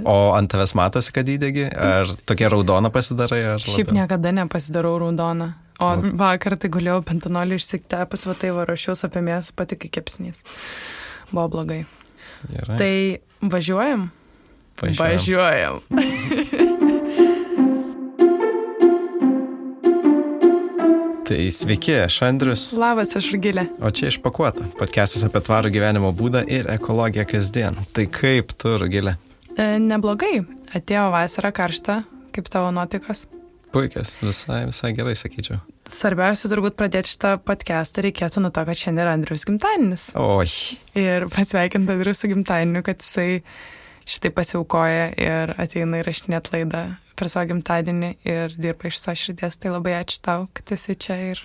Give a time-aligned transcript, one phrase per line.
[0.00, 1.66] O ant tavęs matosi, kad įdėgi?
[1.68, 3.42] Ar tokia raudona pasidarai?
[3.60, 3.98] Šiaip labiau?
[4.00, 5.52] niekada nepasidarau raudoną.
[5.82, 10.42] O vakar tai guliau pentanolį išsikte, pasvatai varošiaus apie mėsą, pati kaip kepsnys.
[11.32, 11.82] Buvo blogai.
[12.48, 12.78] Gerai.
[12.78, 12.94] Tai
[13.52, 14.10] važiuojam?
[14.82, 15.02] Važiuojam.
[15.02, 15.80] važiuojam.
[21.32, 22.62] Tai sveiki, aš Andrius.
[22.76, 23.62] Labas, aš Rugilė.
[23.80, 24.66] O čia išpakuota.
[24.76, 27.78] Podcastas apie tvarų gyvenimo būdą ir ekologiją kasdien.
[27.96, 29.14] Tai kaip tu, Rugilė?
[29.56, 30.42] E, neblogai.
[30.72, 32.02] Atėjo vasara karšta.
[32.32, 33.26] Kaip tavo nuotaikos?
[33.72, 35.60] Puikios, visai, visai gerai sakyčiau.
[35.92, 40.10] Svarbiausia turbūt pradėti šitą podcastą reikėtų nuo to, kad šiandien yra Andrius gimtadienis.
[40.16, 40.48] Oi.
[40.96, 43.42] Ir pasveikinti Andrius su gimtadieniu, kad jisai
[44.08, 46.82] šitai pasiaukoja ir ateina įrašinėti laidą
[47.16, 49.60] per savo gimtadienį ir dirba iš savo širdies.
[49.60, 51.44] Tai labai ačiū tau, kad esi čia ir,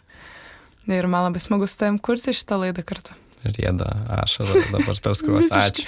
[0.87, 3.15] ir man labai smagu su tavim kurti šitą laidą kartu.
[3.47, 3.91] Rieda,
[4.23, 5.63] ašara dabar per skruostą.
[5.67, 5.87] Ačiū.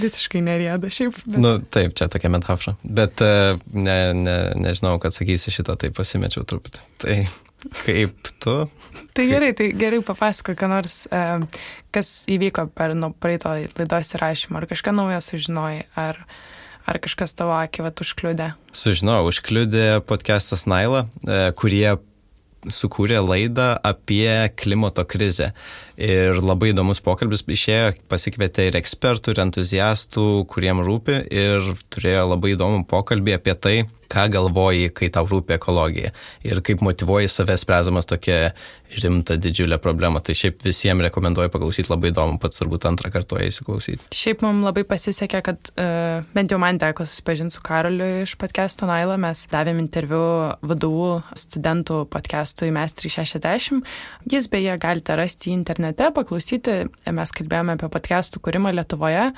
[0.00, 1.18] Visiškai nerieda šiaip.
[1.24, 1.38] Bet...
[1.42, 2.76] Nu, taip, čia tokia metafora.
[2.84, 6.82] Bet uh, ne, ne, nežinau, kad sakysi šitą, tai pasimečiau truputį.
[7.02, 7.16] Tai
[7.82, 8.58] kaip tu?
[9.16, 11.40] tai gerai, tai gerai papasako, ką nors, uh,
[11.94, 16.22] kas įvyko per nuo praeito laidos įrašymo, ar kažką naujo sužinojai, ar
[16.86, 18.52] Ar kažkas tavo akį vat užkliudė?
[18.70, 21.96] Sužinau, užkliudė podcastas Naila, e, kurie
[22.70, 25.52] sukūrė laidą apie klimato krizę.
[25.96, 32.52] Ir labai įdomus pokalbis išėjo, pasikvietė ir ekspertų, ir entuziastų, kuriem rūpi, ir turėjo labai
[32.52, 33.76] įdomų pokalbį apie tai,
[34.12, 36.12] ką galvoji, kai tau rūpi ekologija
[36.46, 38.50] ir kaip motivuoji save spręsdamas tokią
[39.02, 40.20] rimtą didžiulę problemą.
[40.22, 44.12] Tai šiaip visiems rekomenduoju paklausyti, labai įdomu, pats turbūt antrą kartą įsiklausyti.
[44.14, 48.86] Šiaip mums labai pasisekė, kad uh, bent jau man teko susipažinti su Karoliu iš podcast'o
[48.86, 50.22] Nailo, mes davėm interviu
[50.62, 53.82] vadovų studentų podcast'ui Mes 360.
[54.30, 59.28] Jis beje galite rasti internete, paklausyti, mes kalbėjome apie podcast'ų kūrimą Lietuvoje,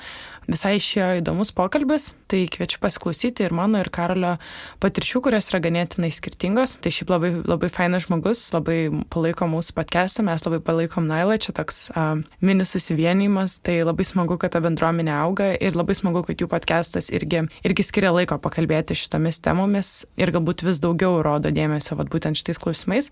[0.49, 4.35] visai išėjo įdomus pokalbis, tai kviečiu pasiklausyti ir mano, ir Karolio
[4.81, 6.75] patirčių, kurios yra ganėtinai skirtingos.
[6.81, 8.77] Tai šiaip labai, labai fainas žmogus, labai
[9.13, 14.39] palaiko mūsų podcastą, mes labai palaikom Nailą, čia toks uh, mini susivienimas, tai labai smagu,
[14.41, 18.97] kad ta bendruomenė auga ir labai smagu, kad jų podcastas irgi, irgi skiria laiko pakalbėti
[18.97, 23.11] šitomis temomis ir galbūt vis daugiau rodo dėmesio vat, būtent šitais klausimais,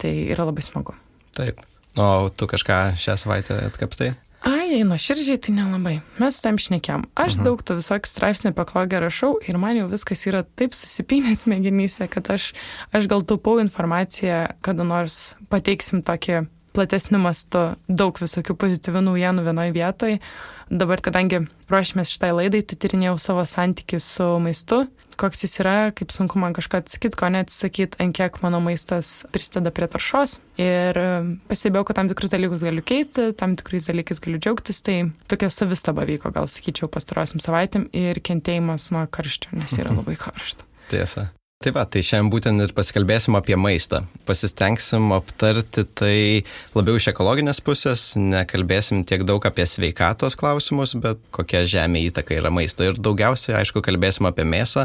[0.00, 0.96] tai yra labai smagu.
[1.36, 1.60] Taip.
[1.98, 4.12] O tu kažką šią savaitę atkapstai?
[4.46, 5.96] Ai, nuo širdžiai tai nelabai.
[6.22, 7.08] Mes tam šnekėm.
[7.18, 7.46] Aš mhm.
[7.48, 12.06] daug tų visokių straipsnių apie klogę rašau ir man jau viskas yra taip susipinęs smegenyse,
[12.12, 12.52] kad aš,
[12.94, 16.44] aš gal taupau informaciją, kada nors pateiksim tokį
[16.78, 20.22] platesniu mastu daug visokių pozityvių naujienų vienoje vietoje.
[20.68, 24.84] Dabar, kadangi ruošėmės šitai laidai, tai tyrinėjau savo santykių su maistu
[25.18, 29.72] koks jis yra, kaip sunku man kažką atsakyti, ko neatsakyti, ant kiek mano maistas prisideda
[29.74, 30.38] prie taršos.
[30.62, 34.82] Ir um, pastebėjau, kad tam tikrus dalykus galiu keisti, tam tikrais dalykais galiu džiaugtis.
[34.86, 34.98] Tai
[35.30, 40.68] tokia savistaba vyko, gal sakyčiau, pastarosiam savaitėm ir kentėjimas nuo karščio, nes yra labai karšta.
[40.92, 41.28] Tiesa.
[41.58, 44.04] Tai va, tai šiandien būtent ir pasikalbėsim apie maistą.
[44.28, 51.64] Pasistengsim aptarti tai labiau iš ekologinės pusės, nekalbėsim tiek daug apie sveikatos klausimus, bet kokia
[51.66, 52.86] žemė įtaka yra maisto.
[52.86, 54.84] Ir daugiausiai, aišku, kalbėsim apie mėsą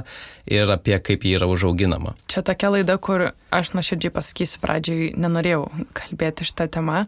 [0.49, 2.15] ir apie kaip ji yra užauginama.
[2.33, 7.03] Čia tokia laida, kur aš nuoširdžiai pasakysiu, pradžiai nenorėjau kalbėti šitą temą.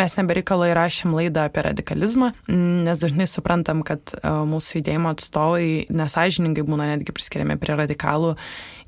[0.00, 6.64] Mes nebereikalo įrašėm laidą apie radikalizmą, nes dažnai suprantam, kad e, mūsų judėjimo atstovai nesažiningai
[6.64, 8.32] būna netgi priskiriami prie radikalų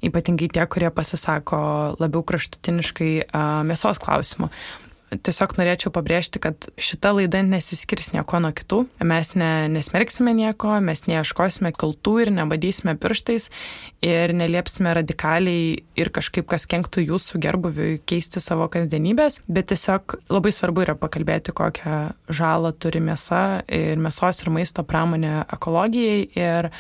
[0.04, 1.60] ypatingai tie, kurie pasisako
[2.00, 3.12] labiau kraštutiniškai
[3.68, 4.50] mėsos klausimu.
[5.06, 8.80] Tiesiog norėčiau pabrėžti, kad šita laida nesiskirs nieko nuo kitų.
[9.06, 13.46] Mes ne, nesmerksime nieko, mes neieškosime kaltų ir nebadysime pirštais
[14.02, 20.50] ir neliepsime radikaliai ir kažkaip kas kenktų jūsų gerbuviui keisti savo kasdienybės, bet tiesiog labai
[20.50, 26.74] svarbu yra pakalbėti, kokią žalą turi mėsa ir mėsos ir maisto pramonė ekologijai ir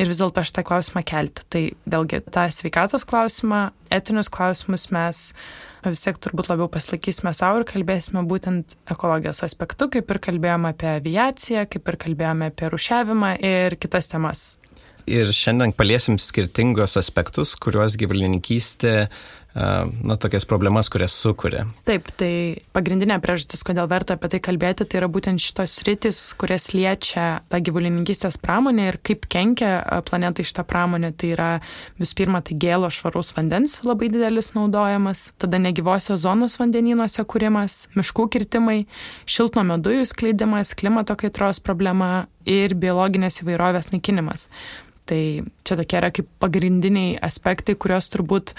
[0.00, 1.44] ir vis dėlto šitą klausimą kelti.
[1.52, 1.62] Tai
[1.92, 5.22] vėlgi tą sveikatos klausimą, etinius klausimus mes
[5.84, 10.90] vis tiek turbūt labiau pasilaikysime savo ir kalbėsime būtent ekologijos aspektu, kaip ir kalbėjome apie
[10.96, 14.48] aviaciją, kaip ir kalbėjome apie rušiavimą ir kitas temas.
[15.10, 19.08] Ir šiandien paliesim skirtingus aspektus, kuriuos gyvulininkystė
[19.54, 21.64] na, tokias problemas, kurias sukuria.
[21.88, 26.70] Taip, tai pagrindinė priežastis, kodėl verta apie tai kalbėti, tai yra būtent šitos rytis, kurias
[26.74, 31.12] liečia ta gyvulininkystės pramonė ir kaip kenkia planetai šitą pramonę.
[31.20, 31.48] Tai yra
[32.00, 38.28] vis pirma, tai gėlo švaraus vandens labai didelis naudojimas, tada negyvosios zonos vandenynuose kūrimas, miškų
[38.36, 38.84] kirtimai,
[39.30, 44.46] šiltnamio dujų skleidimas, klimato kaitros problema ir biologinės įvairovės naikinimas.
[45.10, 45.22] Tai
[45.66, 48.54] čia tokie yra kaip pagrindiniai aspektai, kuriuos turbūt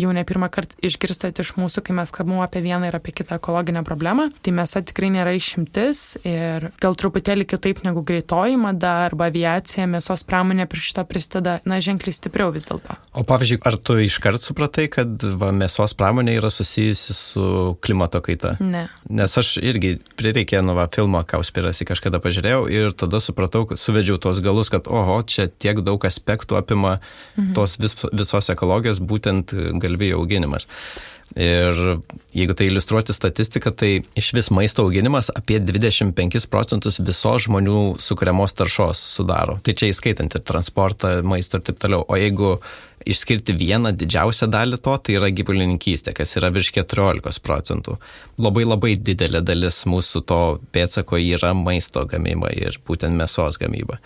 [0.00, 3.38] jau ne pirmą kartą išgirstat iš mūsų, kai mes kalbame apie vieną ir apie kitą
[3.40, 4.28] ekologinę problemą.
[4.44, 10.26] Tai mėsa tikrai nėra išimtis ir gal truputėlį kitaip negu greitoji mada arba aviacija, mėsos
[10.28, 12.98] pramonė prie šito prisideda, na, ženkliai stipriau vis dėlto.
[13.16, 17.46] O pavyzdžiui, ar tu iškart supratai, kad va, mėsos pramonė yra susijusi su
[17.84, 18.56] klimato kaita?
[18.60, 18.86] Ne.
[19.08, 24.70] Nes aš irgi prireikė nuo filmo Kauspirasi kažkada pažiūrėjau ir tada supratau, suvedžiau tuos galus,
[24.72, 27.54] kad oho, čia tiek daug aspektų apima mhm.
[27.56, 29.54] tos vis, visos ekologijos, būtent
[29.86, 30.68] galvijų auginimas.
[31.34, 31.74] Ir
[32.32, 38.54] jeigu tai iliustruoti statistiką, tai iš vis maisto auginimas apie 25 procentus visos žmonių sukuriamos
[38.56, 39.58] taršos sudaro.
[39.66, 42.06] Tai čia įskaitant ir transportą, maisto ir taip toliau.
[42.08, 42.54] O jeigu
[43.06, 47.96] išskirti vieną didžiausią dalį to, tai yra gyvulininkystė, kas yra virš 14 procentų.
[48.42, 50.40] Labai labai didelė dalis mūsų to
[50.74, 54.00] pėtsako yra maisto gamyba ir būtent mėsos gamyba.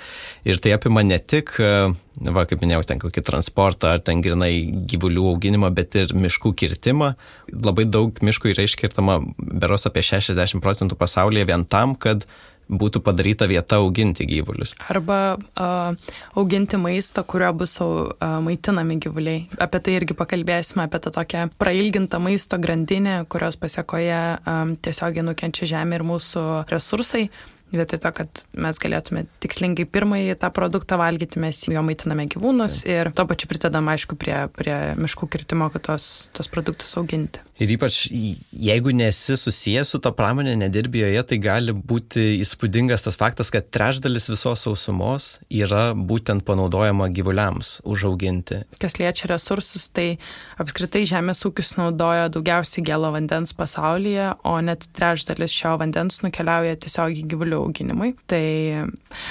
[0.45, 4.53] Ir tai apima ne tik, va, kaip minėjau, ten kokį transportą ar ten grinai
[4.91, 7.15] gyvulių auginimą, bet ir miškų kirtimą.
[7.57, 12.29] Labai daug miškų yra iškirtama beros apie 60 procentų pasaulyje vien tam, kad
[12.71, 14.75] būtų padaryta vieta auginti gyvulius.
[14.93, 19.45] Arba uh, auginti maistą, kurio bus uh, maitinami gyvuliai.
[19.61, 25.71] Apie tai irgi pakalbėsime, apie tą tokią prailgintą maisto grandinę, kurios pasiekoje um, tiesiogiai nukenčia
[25.77, 27.29] žemė ir mūsų resursai.
[27.71, 32.97] Vietoj to, kad mes galėtume tikslingai pirmąjį tą produktą valgyti, mes jo maitiname gyvūnus tai.
[32.97, 37.45] ir tuo pačiu prisidedam, aišku, prie, prie miškų kirtimo, kad tos, tos produktus auginti.
[37.61, 43.19] Ir ypač jeigu nesi susijęs su to pramonė, nedirbi joje, tai gali būti įspūdingas tas
[43.21, 48.63] faktas, kad trečdalis visos sausumos yra būtent panaudojama gyvuliams užauginti.
[48.81, 50.15] Kas liečia resursus, tai
[50.63, 57.21] apskritai žemės ūkis naudoja daugiausiai gėlo vandens pasaulyje, o net trečdalis šio vandens nukeliauja tiesiog
[57.21, 58.15] į gyvulių auginimui.
[58.31, 58.43] Tai,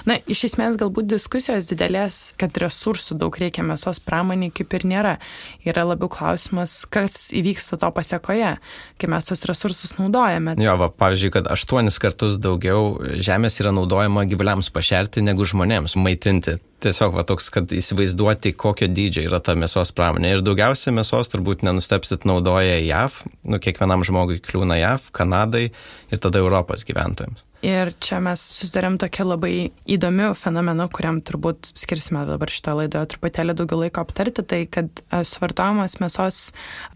[0.05, 5.17] na, iš esmės galbūt diskusijos didelės, kad resursų daug reikia mėsos pramoniai kaip ir nėra.
[5.65, 8.57] Yra labiau klausimas, kas įvyksta to pasiekti pasiekoje,
[8.99, 10.55] kai mes tos resursus naudojame.
[10.59, 16.59] Jo, va, pavyzdžiui, kad aštuonis kartus daugiau žemės yra naudojama gyvuliams pašerti negu žmonėms maitinti.
[16.79, 20.37] Tiesiog va toks, kad įsivaizduoti, kokio dydžio yra ta mėsos pramonė.
[20.37, 23.19] Ir daugiausia mėsos turbūt nenustepsit naudoja JAV,
[23.51, 25.69] nu kiekvienam žmogui kliūna JAV, Kanadai
[26.11, 27.48] ir tada Europos gyventojams.
[27.65, 29.53] Ir čia mes susidarėm tokia labai
[29.91, 35.25] įdomiu fenomenu, kuriam turbūt skirsime dabar šitą laidą truputėlį daugiau laiko aptarti, tai kad e,
[35.27, 36.39] suvartojamas mėsos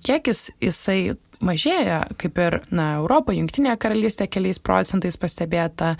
[0.08, 5.94] kiekis, jisai mažėja, kaip ir, na, Europoje, Junktinėje karalystėje keliais procentais pastebėta,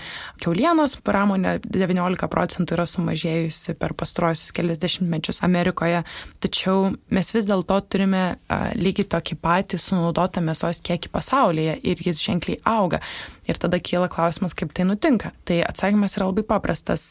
[0.44, 6.04] keulienos pramonė 19 procentų yra sumažėjusi per pastrosius kelias dešimtmečius Amerikoje,
[6.44, 12.24] tačiau mes vis dėlto turime a, lygiai tokį patį sunaudotą mėsos kiekį pasaulyje ir jis
[12.24, 13.04] ženkliai auga.
[13.50, 15.34] Ir tada kyla klausimas, kaip tai nutinka.
[15.48, 17.10] Tai atsakymas yra labai paprastas.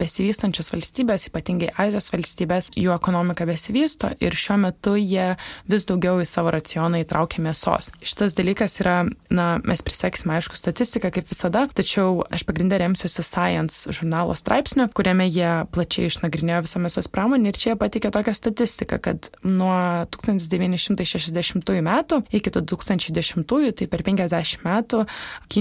[0.00, 5.34] Besivystančios valstybės, ypatingai Azijos valstybės, jų ekonomika besivysto ir šiuo metu jie
[5.70, 7.90] vis daugiau į savo racioną įtraukia mėsos.
[8.04, 8.96] Šitas dalykas yra,
[9.34, 15.26] na, mes priseksime, aišku, statistiką kaip visada, tačiau aš pagrindę remsiuosi Science žurnalo straipsniu, kuriame
[15.26, 19.74] jie plačiai išnagrinėjo visą mėsos pramonę ir čia jie patikė tokią statistiką, kad nuo
[20.14, 23.46] 1960 metų iki 2010,
[23.78, 25.04] tai per 50 metų,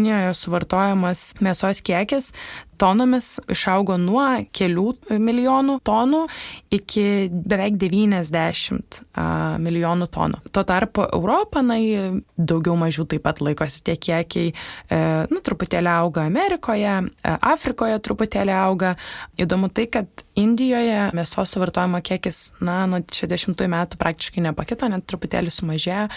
[0.03, 2.33] Kinijoje suvartojamas mėsos kiekis
[2.83, 4.85] tonomis išaugo nuo kelių
[5.21, 6.23] milijonų tonų
[6.73, 9.01] iki beveik 90
[9.63, 10.41] milijonų tonų.
[10.53, 11.77] Tuo tarpu Europą, na,
[12.38, 15.00] daugiau mažiau taip pat laikosi tie kiekiai, e,
[15.31, 18.95] nu, truputėlį auga Amerikoje, e, Afrikoje truputėlį auga.
[19.39, 25.54] Įdomu tai, kad Indijoje mėsos suvartojimo kiekis, na, nuo 60 metų praktiškai nepakito, net truputėlį
[25.54, 26.07] sumažėjo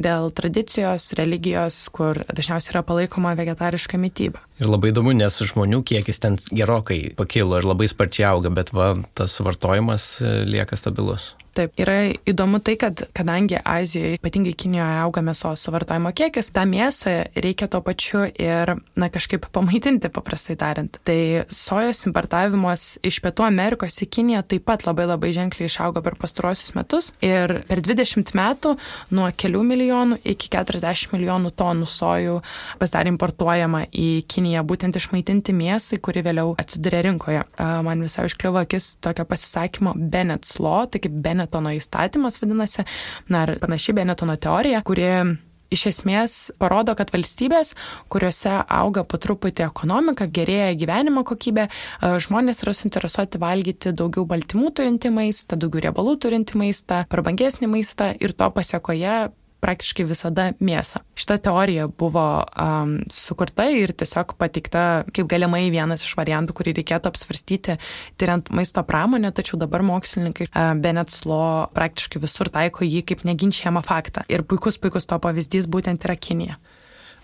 [0.00, 4.42] dėl tradicijos, religijos, kur dažniausiai yra palaikoma vegetariška mytyba.
[4.60, 8.94] Ir labai įdomu, nes žmonių kiekis ten gerokai pakilo ir labai sparčiai auga, bet va,
[9.18, 11.34] tas suvartojimas e, lieka stabilus.
[11.56, 17.14] Taip, yra įdomu tai, kad kadangi Azijoje, ypatingai Kinijoje auga mėsos suvartojimo kiekis, tą mėsą
[17.32, 20.98] reikia tuo pačiu ir, na, kažkaip pamaitinti, paprastai tariant.
[21.06, 26.18] Tai sojos importavimas iš Pietų Amerikos į Kiniją taip pat labai labai ženkliai išaugo per
[26.20, 28.74] pastaruosius metus ir per 20 metų
[29.16, 32.36] nuo kelių milijonų iki 40 milijonų tonų sojų
[32.82, 37.46] pasidarė importuojama į Kiniją būtent išmaitinti mėsai, kuri vėliau atsidūrė rinkoje.
[37.56, 42.84] Man visai užkliuvo akis tokio pasisakymo Bennett's Law, tai kaip Bennett Benetono įstatymas vadinasi,
[43.30, 45.36] na ir panašiai Benetono teorija, kuri
[45.70, 47.74] iš esmės parodo, kad valstybės,
[48.12, 54.70] kuriuose auga po truputį ekonomika, gerėja gyvenimo kokybė, e, žmonės yra suinteresuoti valgyti daugiau baltymų
[54.78, 59.16] turinti maistą, daugiau riebalų turinti maistą, prabangesnį maistą ir to pasiekoje
[59.66, 61.02] praktiškai visada mėsą.
[61.18, 67.12] Šita teorija buvo um, sukurta ir tiesiog pateikta kaip galimai vienas iš variantų, kurį reikėtų
[67.12, 67.78] apsvarstyti,
[68.20, 73.82] tyriant maisto pramonę, tačiau dabar mokslininkai uh, Bennett's Law praktiškai visur taiko jį kaip neginčiamą
[73.86, 74.26] faktą.
[74.32, 76.60] Ir puikus, puikus to pavyzdys būtent yra Kinija.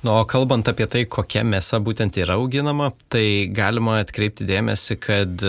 [0.02, 5.44] Nu, o kalbant apie tai, kokia mėsa būtent yra auginama, tai galima atkreipti dėmesį, kad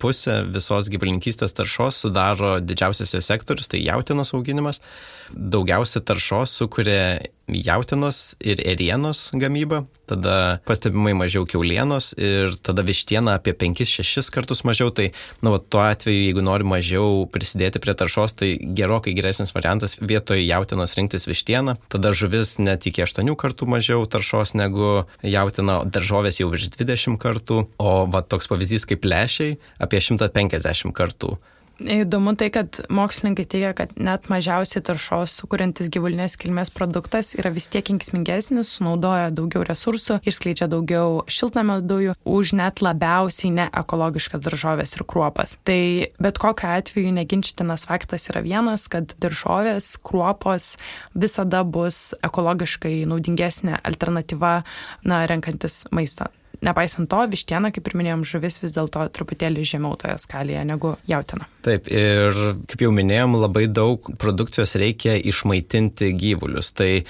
[0.00, 4.80] pusę visos gyvulininkystės taršos sudaro didžiausias jos sektorius, tai jautinos auginimas.
[5.30, 13.54] Daugiausia taršos sukuria jautinos ir erienos gamyba, tada pastebimai mažiau keulienos ir tada vištiena apie
[13.56, 14.92] 5-6 kartus mažiau.
[14.94, 15.10] Tai,
[15.42, 20.40] nu, va, tuo atveju, jeigu nori mažiau prisidėti prie taršos, tai gerokai geresnis variantas vietoj
[20.44, 21.76] jautinos rinktis vištieną.
[21.92, 27.64] Tada žuvis net iki 8 kartų mažiau taršos negu jautina, daržovės jau virš 20 kartų,
[27.78, 31.36] o va, toks pavyzdys kaip lešiai apie 150 kartų
[31.82, 37.66] Įdomu tai, kad mokslininkai teigia, kad net mažiausiai taršos sukuriantis gyvulinės kilmės produktas yra vis
[37.72, 45.02] tiek kenksmingesnis, sunaudoja daugiau resursų, išskleidžia daugiau šiltnamio dujų už net labiausiai neekologiškas daržovės ir
[45.10, 45.56] kruopas.
[45.66, 45.80] Tai
[46.22, 50.76] bet kokiu atveju neginčytinas faktas yra vienas, kad daržovės, kruopos
[51.10, 54.60] visada bus ekologiškai naudingesnė alternatyva,
[55.02, 56.30] na, renkantis maistą.
[56.64, 61.48] Nepaisant to, vištiena, kaip ir minėjom, žuvis vis dėlto truputėlį žemiau toje skalėje negu jautina.
[61.66, 62.38] Taip, ir
[62.70, 66.72] kaip jau minėjom, labai daug produkcijos reikia išmaitinti gyvulius.
[66.76, 67.04] Tai e,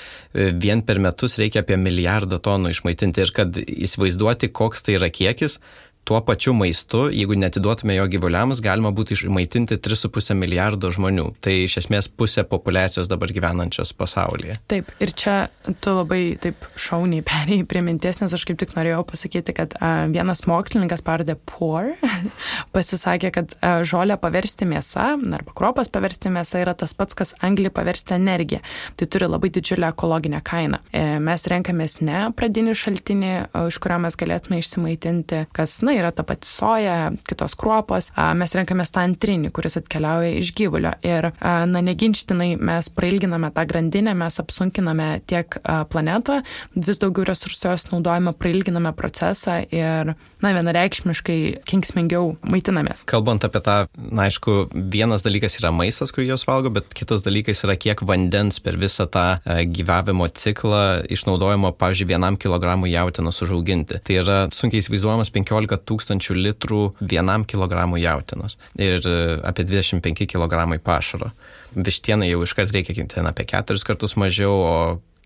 [0.59, 5.61] vien per metus reikia apie milijardą tonų išmaitinti ir kad įsivaizduoti, koks tai yra kiekis,
[6.05, 11.31] tuo pačiu maistu, jeigu netiduotume jo gyvuliams, galima būtų išmaitinti 3,5 milijardo žmonių.
[11.45, 14.59] Tai iš esmės pusė populacijos dabar gyvenančios pasaulyje.
[14.71, 15.37] Taip, ir čia
[15.85, 19.95] tu labai taip šauniai perėjai prie minties, nes aš kaip tik norėjau pasakyti, kad a,
[20.13, 21.95] vienas mokslininkas pardė Poor
[22.77, 27.73] pasisakė, kad a, žolę paversti mėsą arba kropas paversti mėsą yra tas pats, kas anglį
[27.75, 28.61] paversti energiją.
[28.99, 30.81] Tai turi labai didžiulę ekologinę kainą.
[30.93, 33.33] E, mes renkamės ne pradinį šaltinį,
[33.71, 38.11] iš kurio mes galėtume išsimaitinti, kas, na, yra ta pati soja, kitos kruopos.
[38.39, 40.95] Mes renkamės tą antrinį, kuris atkeliauja iš gyvulio.
[41.07, 45.59] Ir, na, neginčtinai mes prailginame tą grandinę, mes apsunkiname tiek
[45.93, 46.41] planetą,
[46.75, 53.05] vis daugiau resursų jos naudojame, prailginame procesą ir, na, vienareikšmiškai kenksmingiau maitinamės.
[53.11, 57.65] Kalbant apie tą, na, aišku, vienas dalykas yra maistas, kurį jos valgo, bet kitas dalykas
[57.67, 64.01] yra kiek vandens per visą tą gyvavimo ciklą išnaudojimo, pavyzdžiui, vienam kilogramui jautinos užauginti.
[64.05, 70.79] Tai yra sunkiai įsivaizduojamas 15 tūkstančių litrų vienam kilogramui jautinos ir e, apie 25 kg
[70.85, 71.31] pašaro.
[71.75, 74.75] Vištienai jau iškart reikia ten apie 4 kartus mažiau, o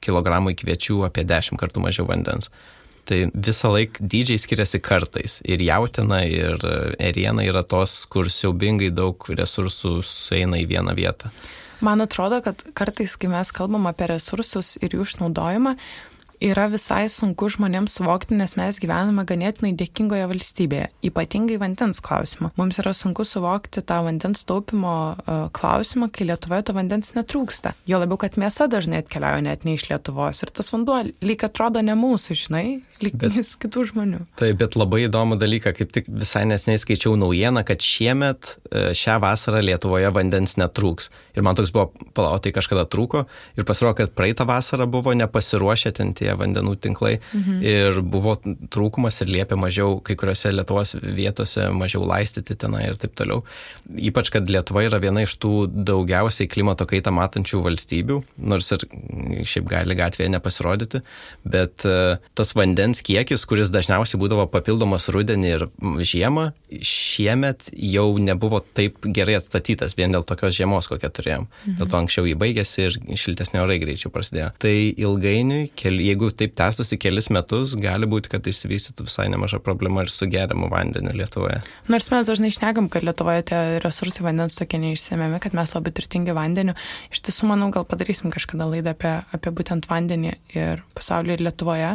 [0.05, 2.51] kilogramui kviečių apie 10 kartų mažiau vandens.
[3.09, 5.39] Tai visą laiką dydžiai skiriasi kartais.
[5.49, 6.75] Ir jautina, ir e,
[7.11, 11.33] eriena yra tos, kur siaubingai daug resursų sueina į vieną vietą.
[11.81, 15.77] Man atrodo, kad kartais, kai mes kalbam apie resursus ir jų išnaudojimą,
[16.45, 22.53] yra visai sunku žmonėms suvokti, nes mes gyvename ganėtinai dėkingoje valstybėje, ypatingai vandens klausimą.
[22.59, 27.75] Mums yra sunku suvokti tą vandens taupimo uh, klausimą, kai Lietuvoje to vandens netrūksta.
[27.91, 31.83] Jo labiau, kad mėsa dažnai atkeliauja net ne iš Lietuvos ir tas vanduo lyg atrodo
[31.85, 32.65] ne mūsų, žinai,
[33.03, 34.23] lyg bet, kitų žmonių.
[34.39, 39.19] Taip, bet labai įdomu dalyką, kaip tik visai nesnei skaičiau naujieną, kad šiemet e, šią
[39.25, 41.11] vasarą Lietuvoje vandens netrūks.
[41.39, 43.25] Ir man toks buvo, palautai kažkada trūko
[43.59, 47.59] ir pasirodo, kad praeitą vasarą buvo nepasiruošę ten tie tie vandenų tinklai mhm.
[47.65, 48.37] ir buvo
[48.73, 53.45] trūkumas ir liepė mažiau kai kuriuose Lietuvos vietose mažiau laistyti tenai ir taip toliau.
[53.89, 58.21] Ypač, kad Lietuva yra viena iš tų daugiausiai klimato kaitą matančių valstybių,
[58.51, 58.85] nors ir
[59.49, 61.03] šiaip gali gatvėje nepasirodyti,
[61.49, 66.51] bet e, tas vandens kiekis, kuris dažniausiai būdavo papildomas rudenį ir žiemą,
[66.85, 71.49] šiemet jau nebuvo taip gerai atstatytas vien dėl tokios žiemos, kokią turėjom.
[71.49, 71.79] Mhm.
[71.81, 74.51] Dėl to anksčiau jį baigėsi ir šiltesnio orai greičiau prasidėjo.
[74.61, 80.03] Tai ilgainiui, jeigu jeigu taip tęstųsi kelis metus, gali būti, kad išsivystytų visai nemaža problema
[80.03, 81.61] ir su geriamu vandeniu Lietuvoje.
[81.89, 86.35] Nors mes dažnai išnekam, kad Lietuvoje tie resursai vandens tokie neišsėmėmi, kad mes labai turtingi
[86.35, 86.75] vandeniu.
[87.13, 91.95] Iš tiesų, manau, gal padarysim kažkada laidą apie, apie būtent vandenį ir pasaulį ir Lietuvoje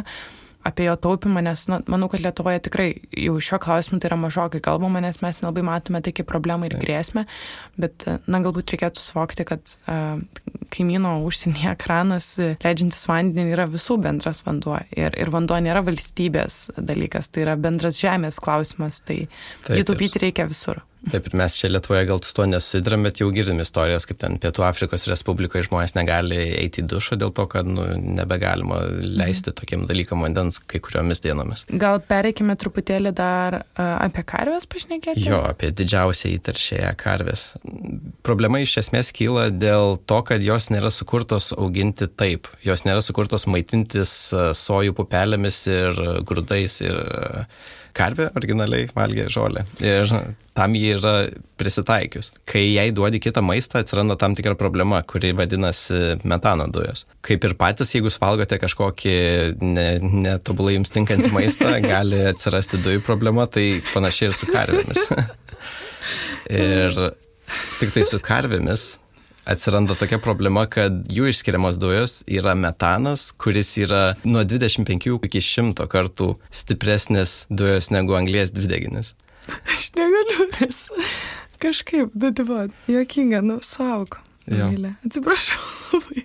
[0.64, 2.88] apie jo taupimą, nes na, manau, kad Lietuvoje tikrai
[3.20, 6.78] jau šio klausimu tai yra mažokai kalbama, nes mes nelabai matome tai kaip problemą ir
[6.80, 7.26] grėsmę,
[7.80, 10.22] bet, na, galbūt reikėtų suvokti, kad uh,
[10.74, 17.30] kaimyno užsienyje kranas leidžiantis vandenį yra visų bendras vanduo ir, ir vanduo nėra valstybės dalykas,
[17.30, 19.24] tai yra bendras žemės klausimas, tai
[19.68, 20.82] jį taupyti reikia visur.
[21.12, 24.38] Taip, ir mes čia Lietuvoje gal su to nesusidram, bet jau girdim istorijas, kaip ten
[24.40, 29.58] Pietų Afrikos Respublikoje žmonės negali eiti į dušą dėl to, kad nu, nebegalima leisti mhm.
[29.60, 31.66] tokiem dalykam vandens kai kuriomis dienomis.
[31.68, 35.26] Gal pereikime truputėlį dar uh, apie karvės pašnekėti?
[35.28, 37.46] Jo, apie didžiausią įtaršėją karvės.
[38.26, 42.48] Problema iš esmės kyla dėl to, kad jos nėra sukurtos auginti taip.
[42.64, 44.14] Jos nėra sukurtos maitintis
[44.58, 47.00] sojų pupelėmis ir grūdais ir
[47.94, 49.64] karvė originaliai valgė žolę.
[49.82, 50.10] Ir
[50.54, 51.14] tam jį yra
[51.58, 52.30] prisitaikius.
[52.48, 57.04] Kai jai duodi kitą maistą, atsiranda tam tikra problema, kuri vadinasi metano dujos.
[57.26, 59.16] Kaip ir patys, jeigu valgote kažkokį
[59.60, 65.08] netobulai ne jums tinkantį maistą, gali atsirasti dujų problema, tai panašiai ir su karvėmis.
[66.64, 67.00] ir
[67.80, 68.92] tik tai su karvėmis
[69.46, 75.88] atsiranda tokia problema, kad jų išskiriamos dujos yra metanas, kuris yra nuo 25 iki 100
[75.90, 79.14] kartų stipresnis dujos negu anglės dvideginis.
[79.72, 80.86] Aš negaliu, nes
[81.64, 84.20] kažkaip, nu, tipo, juokinga, nu, sauk.
[85.06, 85.60] Atsiprašau
[85.94, 86.24] labai.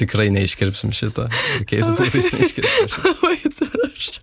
[0.00, 1.26] Tikrai neiškirpsim šitą.
[1.60, 2.88] Kokiais būdais neiškirpsim.
[3.04, 4.22] Labai atsiprašau.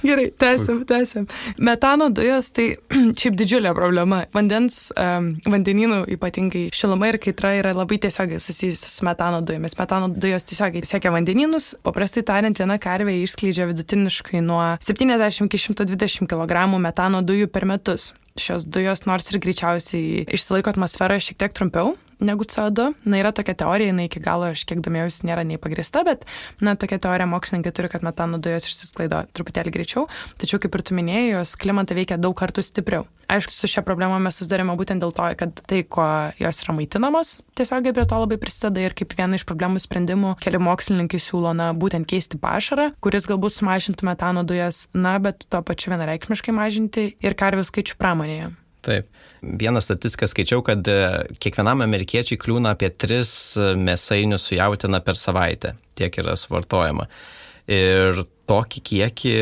[0.08, 1.26] Gerai, tęsiam, tęsiam.
[1.58, 2.66] Metano dujos tai
[3.20, 4.22] šiaip didžiulė problema.
[4.34, 9.76] Vandens, um, vandenynų ypatingai šiluma ir kaitra yra labai tiesiogiai susijusi su metano dujomis.
[9.78, 11.74] Metano dujos tiesiogiai siekia vandenynus.
[11.84, 18.14] Paprastai tariant, viena karvė išskleidžia vidutiniškai nuo 70 iki 120 kg metano dujų per metus.
[18.40, 22.90] Šios dujos nors ir greičiausiai išsilaiko atmosferoje šiek tiek trumpiau, negu CO2.
[23.04, 26.26] Na, yra tokia teorija, jinai iki galo, aš kiek domėjausi, nėra nei pagrista, bet,
[26.62, 30.06] na, tokia teorija mokslininkai turi, kad metano dujos išsisklaido truputėlį greičiau,
[30.40, 33.08] tačiau, kaip ir tu minėjai, jos klimatą veikia daug kartų stipriau.
[33.30, 36.04] Aišku, su šia problema mes susidarėme būtent dėl to, kad tai, ko
[36.40, 40.58] jos yra maitinamos, tiesiogiai prie to labai prisideda ir kaip viena iš problemų sprendimų keli
[40.58, 45.94] mokslininkai siūlo, na, būtent keisti pašarą, kuris galbūt sumažintų metano dujas, na, bet tuo pačiu
[45.94, 48.50] vienareikšmiškai mažinti ir karvių skaičių pramonėje.
[48.86, 49.08] Taip.
[49.42, 51.00] Vieną statistiką skaičiau, kad e,
[51.42, 55.74] kiekvienam amerikiečiai kliūna apie 3 e, mėsainius su jautina per savaitę.
[55.98, 57.08] Tiek yra suvartojama.
[57.70, 59.34] Ir tokį kiekį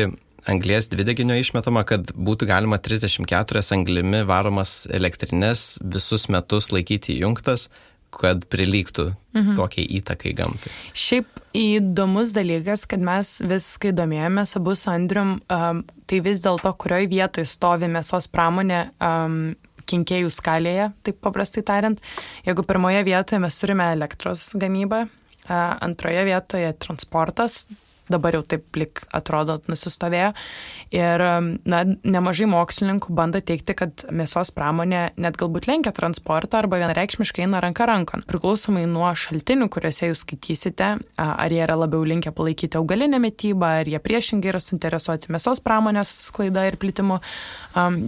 [0.49, 7.67] anglės dvideginio išmetama, kad būtų galima 34 anglimi varomas elektrinės visus metus laikyti įjungtas,
[8.13, 9.55] kad prilygtų mhm.
[9.59, 10.71] tokiai įtakai gamtai.
[10.97, 16.73] Šiaip įdomus dalykas, kad mes vis, kai domėjomės abu su Andrium, um, tai vis dėlto,
[16.81, 19.41] kurioje vietoje stovi mėsos pramonė um,
[19.89, 22.01] kinkėjų skalėje, taip paprastai tariant.
[22.45, 25.07] Jeigu pirmoje vietoje mes turime elektros gamybą,
[25.49, 27.63] antroje vietoje transportas,
[28.11, 30.31] dabar jau taip lik atrodo nusistovėjo.
[30.95, 31.23] Ir,
[31.69, 37.61] na, nemažai mokslininkų bando teikti, kad mėsos pramonė net galbūt lenkia transportą arba vienareikšmiškai eina
[37.63, 38.25] ranka rankon.
[38.29, 43.89] Priklausomai nuo šaltinių, kuriuose jūs skaitysite, ar jie yra labiau linkę palaikyti augalinę mytybą, ar
[43.89, 47.19] jie priešingai yra suinteresuoti mėsos pramonės sklaida ir plitimu,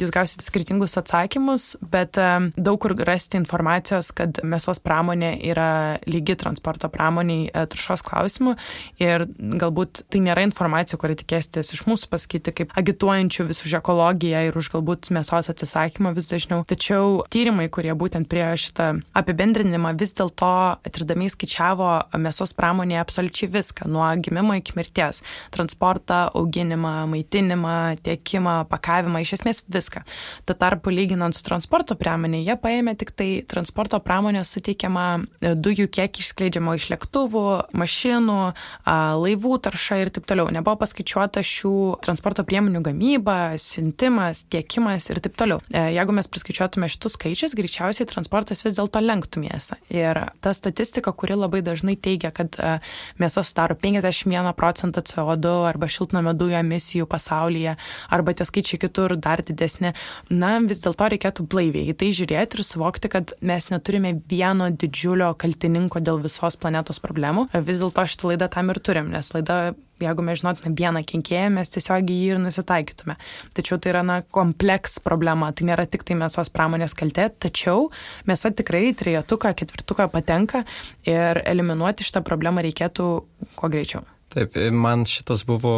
[0.02, 2.18] jūs gausite skirtingus atsakymus, bet
[2.58, 8.56] daug kur rasti informacijos, kad mėsos pramonė yra lygi transporto pramoniai e, trušos klausimų
[9.02, 9.26] ir
[9.62, 14.48] galbūt galbūt tai nėra informacija, kurią tikėsitės iš mūsų pasakyti, kaip agituojančių vis už ekologiją
[14.48, 16.64] ir už galbūt mėsos atsisakymą vis dažniau.
[16.66, 23.88] Tačiau tyrimai, kurie būtent prie šitą apibendrinimą vis dėlto atirdami skaičiavo mėsos pramonėje absoliučiai viską,
[23.88, 25.22] nuo gimimo iki mirties-
[25.56, 30.04] transportą, auginimą, maitinimą, tiekimą, pakavimą, iš esmės viską.
[30.46, 36.20] Tuo tarpu lyginant su transporto pramonė, jie paėmė tik tai transporto pramonės suteikiamą dujų kiekį
[36.22, 38.54] išskleidžiamo iš lėktuvų, mašinų,
[38.86, 40.50] laivų taršą tarša ir taip toliau.
[40.54, 45.62] Nebuvo paskaičiuota šių transporto priemonių gamyba, siuntimas, tiekimas ir taip toliau.
[45.74, 49.80] E, jeigu mes priskaičiuotume šitus skaičius, greičiausiai transportas vis dėlto lenktų mėsą.
[49.90, 52.76] Ir ta statistika, kuri labai dažnai teigia, kad e,
[53.18, 57.76] mėsa sudaro 51 procentą CO2 arba šiltnamio dujų emisijų pasaulyje,
[58.14, 59.96] arba tie skaičiai kitur dar didesni,
[60.30, 65.34] na vis dėlto reikėtų blaiviai į tai žiūrėti ir suvokti, kad mes neturime vieno didžiulio
[65.42, 67.50] kaltininko dėl visos planetos problemų.
[67.66, 69.71] Vis dėlto šitą laidą tam ir turim, nes laida
[70.06, 73.18] jeigu mes žinotume vieną kenkėją, mes tiesiog į jį ir nusitaikytume.
[73.58, 77.90] Tačiau tai yra, na, kompleks problema, tai nėra tik tai mėsos pramonės kaltė, tačiau
[78.30, 80.66] mėsa tikrai trejetuką, ketvirtuką patenka
[81.08, 83.12] ir eliminuoti šitą problemą reikėtų
[83.56, 84.06] kuo greičiau.
[84.32, 85.74] Taip, man šitas buvo,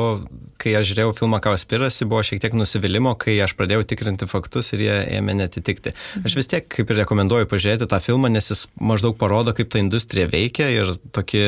[0.62, 4.84] kai aš žiūrėjau filmą Kauspirasi, buvo šiek tiek nusivylimų, kai aš pradėjau tikrinti faktus ir
[4.86, 5.96] jie ėmė netitikti.
[6.22, 9.82] Aš vis tiek kaip ir rekomenduoju pažiūrėti tą filmą, nes jis maždaug parodo, kaip ta
[9.82, 11.44] industrija veikia ir tokį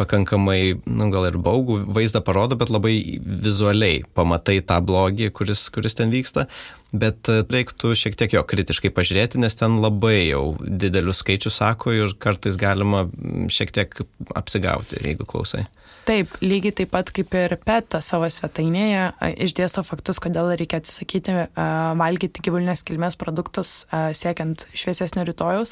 [0.00, 5.98] pakankamai, nu, gal ir baugų vaizdą parodo, bet labai vizualiai pamatai tą blogį, kuris, kuris
[5.98, 6.46] ten vyksta.
[6.92, 11.94] Bet e, reiktų šiek tiek jo kritiškai pažiūrėti, nes ten labai jau didelius skaičius sako
[11.96, 13.06] ir kartais galima
[13.52, 14.02] šiek tiek
[14.36, 15.66] apsigauti, jeigu klausai.
[16.02, 19.12] Taip, lygiai taip pat kaip ir PETA savo svetainėje
[19.44, 23.84] išdėsto faktus, kodėl reikia atsisakyti valgyti gyvulinės kilmės produktus
[24.18, 25.70] siekiant šviesesnio rytojaus.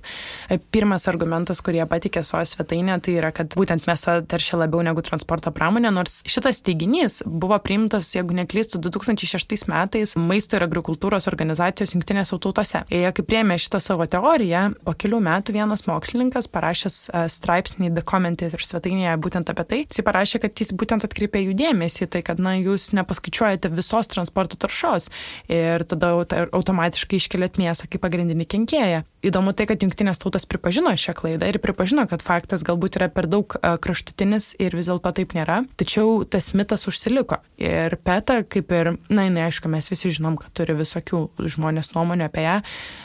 [0.70, 5.02] Pirmas argumentas, kurį jie patikė savo svetainėje, tai yra, kad būtent mėsa teršia labiau negu
[5.02, 11.96] transporto pramonė, nors šitas teiginys buvo priimtas, jeigu neklystų, 2006 metais Maisto ir agrikultūros organizacijos
[11.96, 12.84] jungtinėse tautose.
[12.86, 17.02] Jie kaip priemė šitą savo teoriją, po kelių metų vienas mokslininkas parašęs
[17.34, 21.54] straipsnį The Commentator svetainėje būtent apie tai, jis parašė parašė, kad jis būtent atkreipė jų
[21.56, 25.08] dėmesį, tai kad, na, jūs nepaskaičiuojate visos transporto taršos
[25.48, 26.12] ir tada
[26.52, 29.04] automatiškai iškeliat mėsą kaip pagrindinį kenkėją.
[29.20, 33.26] Įdomu tai, kad jungtinės tautas pripažino šią klaidą ir pripažino, kad faktas galbūt yra per
[33.28, 37.36] daug kraštutinis ir vis dėlto taip nėra, tačiau tas mitas užsiliko.
[37.60, 41.20] Ir PETA, kaip ir, na, jinai, aišku, mes visi žinom, kad turi visokių
[41.52, 42.54] žmonės nuomonę apie ją,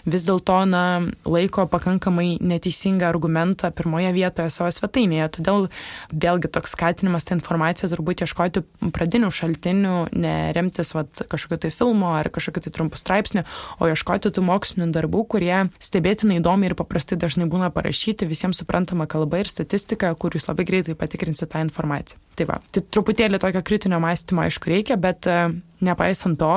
[0.07, 0.83] vis dėlto, na,
[1.27, 5.27] laiko pakankamai neteisingą argumentą pirmoje vietoje savo svetainėje.
[5.35, 5.67] Todėl
[6.15, 8.63] vėlgi toks skatinimas tą informaciją turbūt ieškoti
[8.95, 13.43] pradinių šaltinių, neremtis vat, kažkokio tai filmo ar kažkokio tai trumpų straipsnių,
[13.83, 15.65] o ieškoti tų mokslinių darbų, kurie
[16.05, 20.65] stebėtinai įdomi ir paprastai dažnai būna parašyti visiems suprantama kalba ir statistika, kur jūs labai
[20.67, 22.19] greitai patikrinsite tą informaciją.
[22.37, 25.49] Tai va, tai truputėlį tokio kritinio mąstymo aišku reikia, bet e,
[25.81, 26.53] nepaisant to,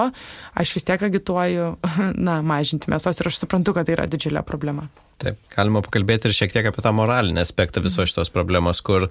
[0.52, 1.76] aš vis tiek agituoju,
[2.28, 4.90] na, mažinti mėsos ir aš suprantu, kad tai yra didžiulė problema.
[5.18, 9.08] Taip, galima pakalbėti ir šiek tiek apie tą moralinį aspektą visos šitos problemos, kur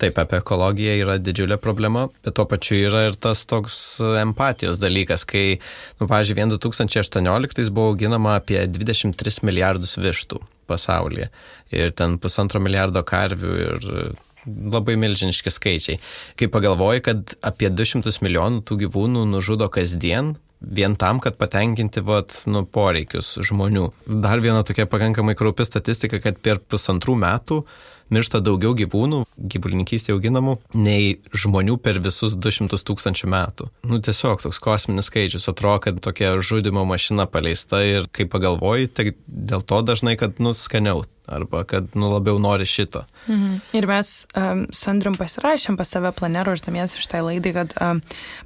[0.00, 3.74] taip, apie ekologiją yra didžiulė problema, bet tuo pačiu yra ir tas toks
[4.22, 5.58] empatijos dalykas, kai,
[6.00, 11.28] nu, pažiūrėjau, vien 2018 buvo auginama apie 23 milijardus vištų pasaulyje
[11.76, 13.88] ir ten pusantro milijardo karvių ir
[14.46, 16.00] labai milžiniški skaičiai.
[16.40, 22.34] Kai pagalvoji, kad apie 200 milijonų tų gyvūnų nužudo kasdien, vien tam, kad patenkinti vat,
[22.50, 23.86] nu, poreikius žmonių.
[24.24, 27.62] Dar viena tokia pakankamai kraupi statistika, kad per pusantrų metų
[28.14, 29.22] miršta daugiau gyvūnų,
[29.54, 33.70] gyvulininkystė auginamų, nei žmonių per visus 200 tūkstančių metų.
[33.90, 35.48] Nu, tiesiog toks kosminis skaičius.
[35.50, 41.04] Atrodo, kad tokia žudimo mašina paleista ir kai pagalvoji, tai dėl to dažnai, kad nuskaniau
[41.30, 43.04] arba kad nu, labiau nori šito.
[43.28, 43.58] Mhm.
[43.72, 48.00] Ir mes um, su Andrium pasirašėm pas save plane ruoždamiesi šitai laidai, kad um,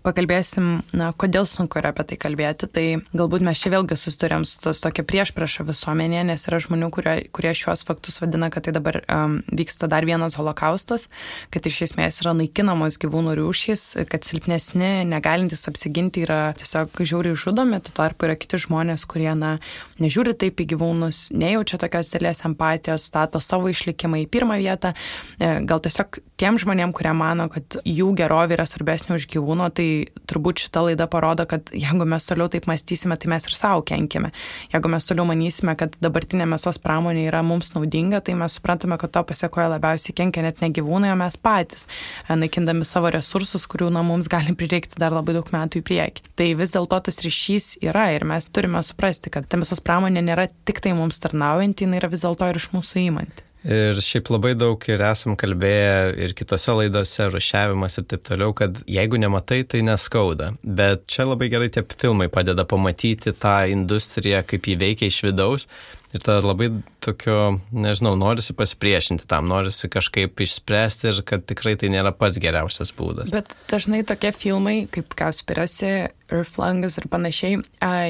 [0.05, 2.68] pakalbėsim, na, kodėl sunku yra apie tai kalbėti.
[2.68, 6.90] Tai galbūt mes čia vėlgi susidurėm su tos tokia prieš priešą visuomenėje, nes yra žmonių,
[6.94, 11.09] kurie, kurie šiuos faktus vadina, kad tai dabar um, vyksta dar vienas holokaustas,
[11.55, 17.81] kad iš esmės yra naikinamos gyvūnų rūšys, kad silpnesni, negalintys apsiginti yra tiesiog žiauriai žudomi,
[17.85, 19.57] tuo tarpu yra kiti žmonės, kurie, na,
[20.03, 24.95] nežiūri taip į gyvūnus, nejaučia tokios dėlės empatijos stato savo išlikimą į pirmą vietą.
[25.38, 29.88] E, gal tiesiog tiem žmonėm, kurie mano, kad jų gerovė yra svarbesnė už gyvūno, tai
[30.31, 34.33] turbūt šita laida parodo, kad jeigu mes toliau taip mąstysime, tai mes ir savo kenkime.
[34.73, 39.14] Jeigu mes toliau manysime, kad dabartinė mėsos pramonė yra mums naudinga, tai mes suprantame, kad
[39.14, 41.87] to pasiekoja labiausiai kenkia net ne gyvūnai, o mes patys,
[42.29, 46.29] e, naikindami savo resursus, kurių na, mums gali prireikti dar labai daug metų į priekį.
[46.37, 50.49] Tai vis dėlto tas ryšys yra ir mes turime suprasti, kad ta mėsos pramonė nėra
[50.65, 53.51] tik tai mums tarnaujanti, jinai yra vis dėlto ir iš mūsų įmanti.
[53.65, 58.83] Ir šiaip labai daug ir esam kalbėję ir kitose laidose, rušiavimas ir taip toliau, kad
[58.85, 60.51] jeigu nematai, tai neskauda.
[60.61, 65.65] Bet čia labai gerai tie filmai padeda pamatyti tą industriją, kaip jį veikia iš vidaus.
[66.14, 66.68] Ir tada labai
[67.03, 72.92] tokio, nežinau, norisi pasipriešinti tam, norisi kažkaip išspręsti ir kad tikrai tai nėra pats geriausias
[72.94, 73.33] būdas.
[73.35, 75.90] Bet dažnai tokie filmai, kaip Kauspirasi,
[76.33, 77.59] Earthlangas ir panašiai,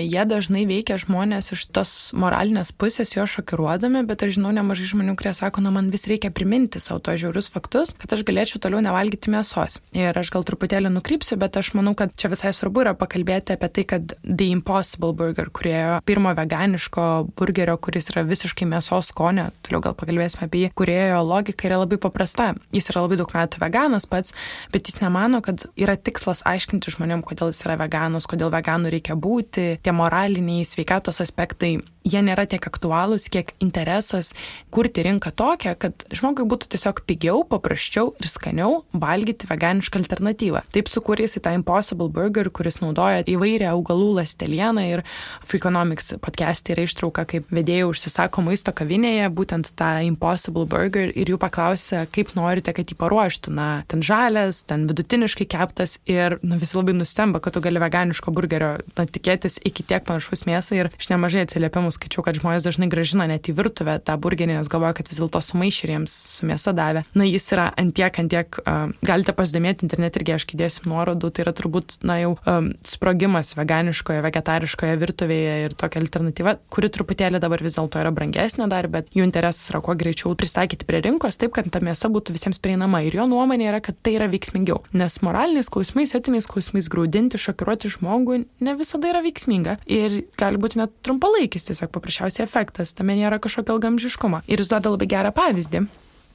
[0.06, 5.16] jie dažnai veikia žmonės iš tos moralinės pusės, jo šokiruodami, bet aš žinau nemažai žmonių,
[5.18, 8.82] kurie sako, na man vis reikia priminti savo to žiaurius faktus, kad aš galėčiau toliau
[8.84, 9.80] nevalgyti mėsos.
[9.96, 13.70] Ir aš gal truputėlį nukrypsiu, bet aš manau, kad čia visai svarbu yra pakalbėti apie
[13.74, 19.82] tai, kad The Impossible Burger, kurie pirmo veganiško burgerio, kuris yra visiškai mėsos skonio, toliau
[19.88, 22.52] gal pakalbėsime apie jį, kuriojo logika yra labai paprasta.
[22.74, 24.34] Jis yra labai daug metų veganas pats,
[24.70, 28.92] bet jis nemano, kad yra tikslas aiškinti žmonėm, kodėl jis yra veganas veganus, kodėl veganų
[28.92, 34.32] reikia būti, tie moraliniai sveikatos aspektai, jie nėra tiek aktualūs, kiek interesas
[34.74, 40.64] kurti rinką tokią, kad žmogui būtų tiesiog pigiau, paprasčiau ir skaniau valgyti veganišką alternatyvą.
[40.74, 45.04] Taip sukūrė jis tą Impossible Burger, kuris naudoja įvairią augalų lastelieną ir
[45.48, 51.40] Freakonomics podcast'e yra ištrauka, kaip vedėjai užsisako maisto kavinėje, būtent tą Impossible Burger ir jų
[51.40, 53.54] paklausia, kaip norite, kad jį paruoštų.
[53.54, 58.34] Na, ten žalias, ten vidutiniškai keptas ir nu, visi labai nustemba, kad tu gali veganiško
[58.34, 62.88] burgerio na, tikėtis iki tiek panašus mėsai ir iš nemažai atsiliepimų skaičiau, kad žmonės dažnai
[62.92, 66.48] gražina net į virtuvę tą burgerį, nes galvoja, kad vis dėlto sumaišė ir jiems su
[66.48, 67.04] mėsa davė.
[67.16, 71.54] Na, jis yra antiek, antiek, uh, galite pasidomėti internet irgi, aš įdėsiu nuorodų, tai yra
[71.56, 77.76] turbūt, na, jau um, sprogimas veganiškoje, vegetariškoje virtuvėje ir tokia alternatyva, kuri truputėlį dabar vis
[77.78, 81.68] dėlto yra brangesnė dar, bet jų interesas yra kuo greičiau pristaikyti prie rinkos taip, kad
[81.72, 83.02] ta mėsa būtų visiems prieinama.
[83.04, 84.82] Ir jo nuomonė yra, kad tai yra veiksmingiau.
[84.96, 89.78] Nes moraliniais klausimais, etiniais klausimais grūdinti, šokiruoti žmogų ne visada yra veiksminga.
[89.90, 92.94] Ir gali būti net trumpalaikis tiesiog paprasčiausiai efektas.
[92.96, 94.44] Tame nėra kažkokio ilgamžiškumo.
[94.48, 95.84] Ir jis duoda labai gerą pavyzdį.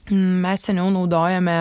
[0.10, 1.56] Mes seniau naudojame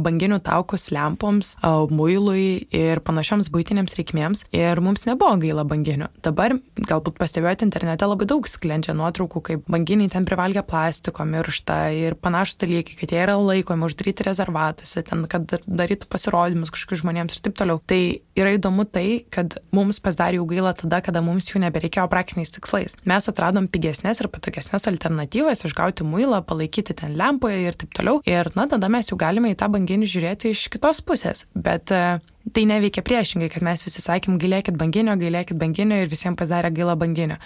[0.00, 1.52] banginių taukus lempoms,
[1.92, 6.08] muilui ir panašioms būtinėms reikmėms ir mums nebuvo gaila banginių.
[6.24, 12.16] Dabar galbūt pastebėjote internete labai daug sklendžia nuotraukų, kaip banginiai ten privalgia plastiko, miršta ir
[12.16, 17.44] panašus dalykai, kad jie yra laikomi uždaryti rezervatuose, ten, kad darytų pasirodymus kažkokius žmonėms ir
[17.44, 17.82] taip toliau.
[17.84, 18.00] Tai
[18.40, 22.96] yra įdomu tai, kad mums pasidarė jų gaila tada, kada mums jų nebereikėjo praktiniais tikslais.
[23.04, 28.20] Mes atradom pigesnės ir patogesnės alternatyvas išgauti muilą, palaikyti ten lempoje ir taip taip toliau.
[28.26, 31.46] Ir, na, tada mes jau galime į tą banginį žiūrėti iš kitos pusės.
[31.54, 32.20] Bet e,
[32.54, 36.96] tai neveikia priešingai, kad mes visi sakėm, gailėkit banginio, gailėkit banginio ir visiems pasidarė gaila
[36.96, 37.38] banginio.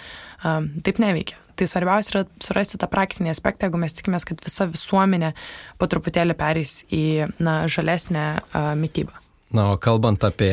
[0.44, 1.38] Um, taip neveikia.
[1.54, 5.32] Tai svarbiausia yra surasti tą praktinį aspektą, jeigu mes tikimės, kad visa visuomenė
[5.78, 9.14] po truputėlį perės į na, žalesnę uh, mytybą.
[9.54, 10.52] Na, o kalbant apie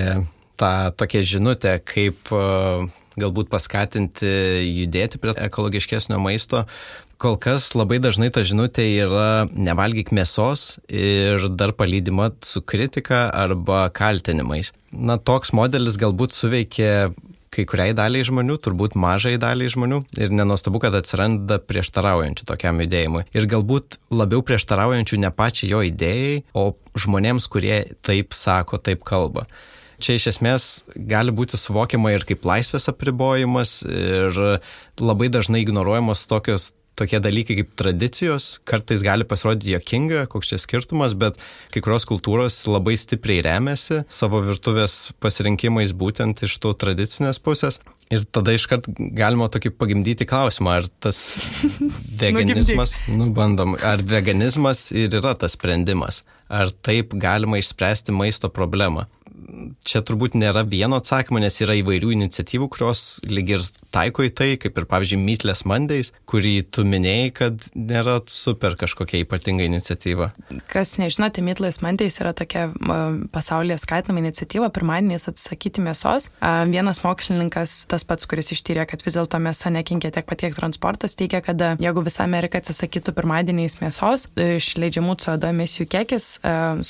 [0.62, 2.86] tą tokią žinutę, kaip uh,
[3.20, 4.30] galbūt paskatinti
[4.68, 6.64] judėti prie ekologiškesnio maisto,
[7.22, 13.86] kol kas labai dažnai ta žinutė yra nevalgyk mėsos ir dar palydima su kritika arba
[13.94, 14.74] kaltinimais.
[14.92, 16.90] Na, toks modelis galbūt suveikė
[17.52, 23.26] kai kuriai daliai žmonių, turbūt mažai daliai žmonių ir nenostabu, kad atsiranda prieštaraujančių tokiam judėjimui.
[23.36, 29.46] Ir galbūt labiau prieštaraujančių ne pačiai jo idėjai, o žmonėms, kurie taip sako, taip kalba
[30.02, 30.64] čia iš esmės
[30.96, 34.40] gali būti suvokiama ir kaip laisvės apribojimas ir
[34.98, 41.16] labai dažnai ignoruojamos tokios tokie dalykai kaip tradicijos, kartais gali pasirodyti jokinga, koks čia skirtumas,
[41.18, 41.40] bet
[41.74, 47.82] kai kurios kultūros labai stipriai remiasi savo virtuvės pasirinkimais būtent iš tų tradicinės pusės.
[48.12, 51.22] Ir tada iškart galima tokį pagimdyti klausimą, ar tas
[52.22, 59.08] veganizmas, nu bandom, ar veganizmas ir yra tas sprendimas, ar taip galima išspręsti maisto problemą
[59.88, 64.50] čia turbūt nėra vieno atsakymo, nes yra įvairių iniciatyvų, kurios lyg ir taiko į tai,
[64.62, 70.32] kaip ir pavyzdžiui Meatless Mondays, kurį tu minėjai, kad nėra super kažkokia ypatinga iniciatyva.
[70.72, 72.68] Kas nežinote, Meatless Mondays yra tokia
[73.34, 76.30] pasaulyje skatinama iniciatyva, pirmadieniais atsisakyti mėsos.
[76.42, 81.42] Vienas mokslininkas, tas pats, kuris ištyrė, kad vis dėlto mėsa nekinkia tiek patiek transportas, teigia,
[81.46, 86.30] kad jeigu visa Amerika atsisakytų pirmadieniais mėsos, išleidžiamų CO2 emisijų kiekis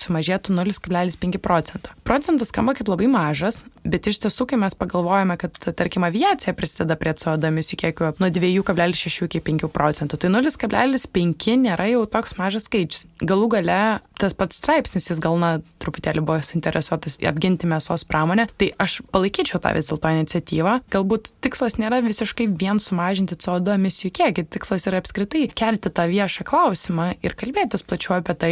[0.02, 1.96] sumažėtų 0,5 procento.
[2.12, 6.98] Procentas skamba kaip labai mažas, bet iš tiesų, kai mes pagalvojame, kad, tarkim, aviacija prisideda
[7.00, 12.68] prie CO2 emisijų kiekio nuo 2,6 iki 5 procentų, tai 0,5 nėra jau toks mažas
[12.70, 13.08] skaičius.
[13.26, 13.82] Galų gale
[14.22, 19.58] tas pats straipsnis, jis gal, na, truputėlį buvo suinteresuotas apginti mėsos pramonę, tai aš palaikyčiau
[19.64, 20.76] tą vis dėlto iniciatyvą.
[20.94, 26.46] Galbūt tikslas nėra visiškai vien sumažinti CO2 emisijų kiekį, tikslas yra apskritai kelti tą viešą
[26.46, 28.52] klausimą ir kalbėtis plačiau apie tai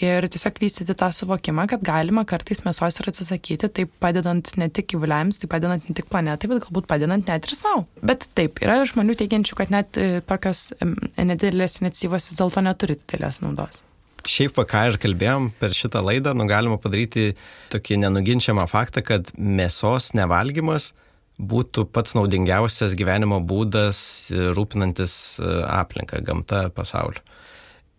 [0.00, 4.88] ir tiesiog vystyti tą suvokimą, kad galima kartais mėsos ir atsisakyti, taip padedant ne tik
[4.94, 7.84] gyvuliams, tai padedant ne tik planetai, bet galbūt padedant net ir savo.
[8.06, 10.70] Bet taip, yra žmonių teigiančių, kad net e, tokios
[11.18, 13.84] nedidelės iniciatyvos vis dėlto neturi didelės naudos.
[14.28, 17.30] Šiaip, ką ir kalbėjom per šitą laidą, nu galima padaryti
[17.72, 20.90] tokį nenuginčiamą faktą, kad mėsos nevalgymas
[21.40, 24.00] būtų pats naudingiausias gyvenimo būdas
[24.56, 27.22] rūpinantis e, aplinką, gamtą, pasauliu.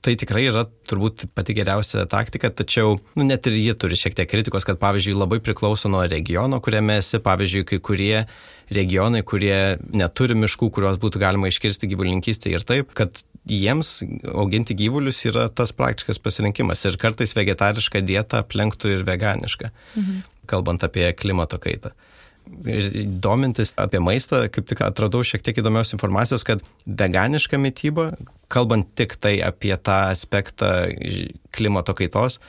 [0.01, 4.29] Tai tikrai yra turbūt pati geriausia taktika, tačiau nu, net ir ji turi šiek tiek
[4.31, 8.23] kritikos, kad pavyzdžiui labai priklauso nuo regiono, kuriame esi, pavyzdžiui, kai kurie
[8.73, 13.99] regionai, kurie neturi miškų, kuriuos būtų galima iškirsti gyvulininkystėje ir taip, kad jiems
[14.33, 20.23] auginti gyvulius yra tas praktiškas pasirinkimas ir kartais vegetariška dieta aplenktų ir veganiška, mhm.
[20.49, 21.93] kalbant apie klimato kaitą.
[22.47, 28.11] Domintis apie maistą, kaip tik atradau šiek tiek įdomios informacijos, kad veganiška mytyba,
[28.51, 30.71] kalbant tik tai apie tą aspektą
[31.55, 32.39] klimato kaitos,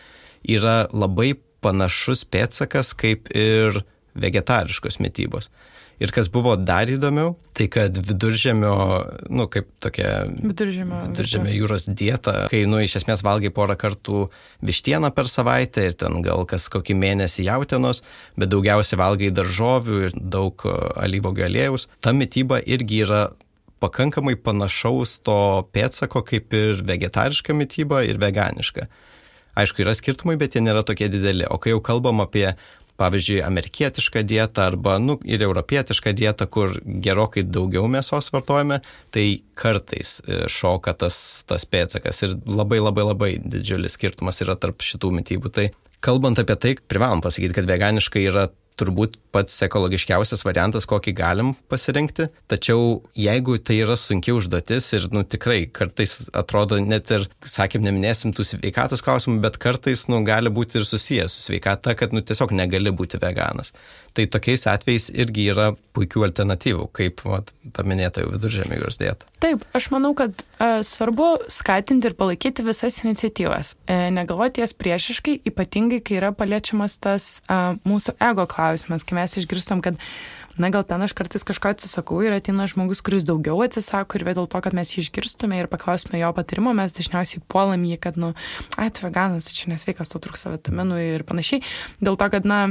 [0.43, 3.83] yra labai panašus pėtsakas kaip ir
[4.19, 5.49] vegetariškos mytybos.
[6.03, 8.73] Ir kas buvo dar įdomiau, tai kad viduržėmio,
[9.31, 14.25] nu, kaip tokia viduržėmio, viduržėmio jūros dieta, kai, nu, iš esmės valgai porą kartų
[14.67, 18.03] vištieną per savaitę ir ten gal kas kokį mėnesį jautienos,
[18.35, 23.23] bet daugiausiai valgai daržovių ir daug alyvogio aliejus, ta mytyba irgi yra
[23.83, 25.39] pakankamai panašaus to
[25.75, 28.89] pėtsako kaip ir vegetariška mytyba ir veganiška.
[29.53, 31.45] Aišku, yra skirtumai, bet jie nėra tokie dideli.
[31.45, 32.55] O kai jau kalbam apie
[33.01, 38.81] pavyzdžiui, amerikietišką dietą arba, nu, ir europietišką dietą, kur gerokai daugiau mėsos vartojame,
[39.15, 39.27] tai
[39.59, 41.17] kartais e, šoka tas,
[41.49, 45.53] tas pėtsakas ir labai labai labai didžiulis skirtumas yra tarp šitų mytybų.
[45.53, 45.69] Tai
[46.05, 48.49] kalbant apie tai, privalom pasakyti, kad veganiškai yra
[48.81, 52.29] turbūt pats ekologiškiausias variantas, kokį galim pasirinkti.
[52.51, 58.35] Tačiau jeigu tai yra sunki užduotis ir, nu, tikrai kartais atrodo net ir, sakėm, neminėsim
[58.37, 62.55] tų sveikatos klausimų, bet kartais, nu, gali būti ir susijęs su sveikata, kad, nu, tiesiog
[62.57, 63.73] negali būti veganas.
[64.13, 69.29] Tai tokiais atvejais irgi yra puikių alternatyvų, kaip, vat, ta minėta jau viduržėmė jūros dieta.
[69.41, 73.75] Taip, aš manau, kad e, svarbu skatinti ir palaikyti visas iniciatyvas.
[73.89, 79.39] E, negalvoti jas priešiškai, ypatingai, kai yra paliečiamas tas e, mūsų ego klausimas, kai mes
[79.41, 79.97] išgirstam, kad
[80.61, 84.49] na gal ten aš kartais kažko atsisakau ir ateina žmogus, kuris daugiau atsisako ir dėl
[84.51, 88.35] to, kad mes jį išgirstume ir paklaustume jo patirimo, mes dažniausiai puolam jį, kad, nu,
[88.77, 91.65] ai, tu veganas, čia nesveikas, tau trūksta vitaminų ir panašiai.
[92.05, 92.63] Dėl to, kad, na,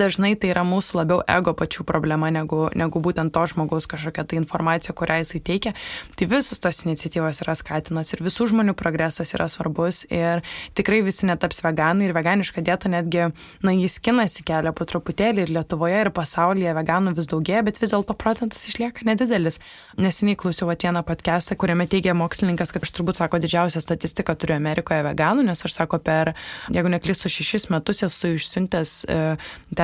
[0.00, 4.40] dažnai tai yra mūsų labiau ego pačių problema negu, negu būtent to žmogaus kažkokia tai
[4.40, 5.74] informacija, kurią jisai teikia.
[6.18, 10.44] Tai visos tos iniciatyvos yra skatinos ir visų žmonių progresas yra svarbus ir
[10.78, 13.30] tikrai visi netaps veganai ir veganiška dieta netgi,
[13.64, 17.92] na, jis skinasi kelią po truputėlį ir Lietuvoje ir pasaulyje veganų vis daugėja, bet vis
[17.94, 19.60] dėlto procentas išlieka nedidelis.
[20.00, 25.04] Neseniai klausiau vieną podcastą, kuriame teigia mokslininkas, kad aš turbūt sako didžiausią statistiką turiu Amerikoje
[25.06, 26.32] veganų, nes aš sako per,
[26.74, 29.18] jeigu neklystu, šešis metus esu išsiuntęs e,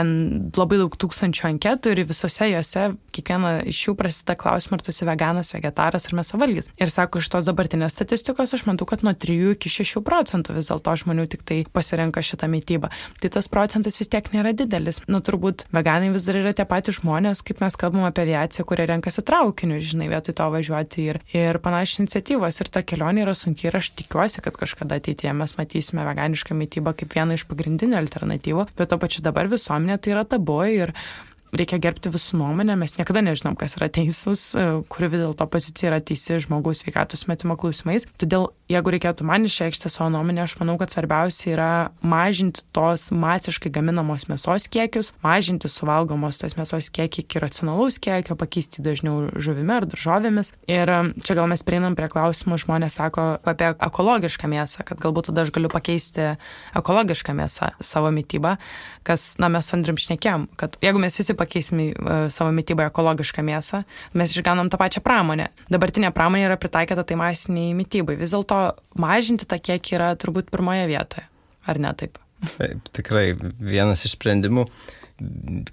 [0.01, 4.93] ten labai daug tūkstančių anketų ir visose juose kiekviena iš jų prasideda klausimą, ar tu
[4.93, 6.71] esi veganas, vegetaras ar mesavalgys.
[6.81, 10.71] Ir sako, iš tos dabartinės statistikos aš matau, kad nuo 3 iki 6 procentų vis
[10.71, 12.91] dėlto žmonių tik tai pasirenka šitą mytybą.
[13.21, 15.03] Tai tas procentas vis tiek nėra didelis.
[15.11, 18.87] Na turbūt veganai vis dar yra tie patys žmonės, kaip mes kalbam apie aviaciją, kurie
[18.91, 22.63] renkasi traukiniu, žinai, vietoj to važiuoti ir, ir panašiai iniciatyvos.
[22.63, 26.95] Ir ta kelionė yra sunki ir aš tikiuosi, kad kažkada ateityje mes matysime veganišką mytybą
[27.01, 30.93] kaip vieną iš pagrindinių alternatyvų, bet to pačiu dabar visuomenė visuomenė tai yra tabu ir
[31.57, 35.91] reikia gerbti visų nuomonę, mes niekada nežinom, kas yra teisus, e, kuri vis dėlto pozicija
[35.91, 38.07] yra teisi žmogaus sveikatos metimo klausimais.
[38.21, 41.71] Todėl, jeigu reikėtų man išreikšti savo nuomonę, aš manau, kad svarbiausia yra
[42.03, 48.85] mažinti tos masiškai gaminamos mėsos kiekius, mažinti suvalgomos tos mėsos kiekį iki racionalaus kiekio, pakeisti
[48.87, 50.55] dažniau žuvimi ar daržovėmis.
[50.71, 55.31] Ir e, čia gal mes prieinam prie klausimų, žmonės sako apie ekologišką mėsą, kad galbūt
[55.31, 56.31] tada aš galiu pakeisti
[56.79, 58.57] ekologišką mėsą savo mytybą,
[59.07, 63.83] kas, na, mes Andrim šnekėm, kad jeigu mes visi pakeisim uh, savo mytybą ekologišką mėsą,
[64.15, 65.51] mes išgaunam tą pačią pramonę.
[65.73, 68.19] Dabartinė pramonė yra pritaikyta tai masiniai mytybai.
[68.21, 68.61] Vis dėlto
[69.01, 71.27] mažinti tą kiekį yra turbūt pirmoje vietoje.
[71.69, 72.21] Ar ne taip?
[72.57, 74.65] Taip, tikrai vienas iš sprendimų.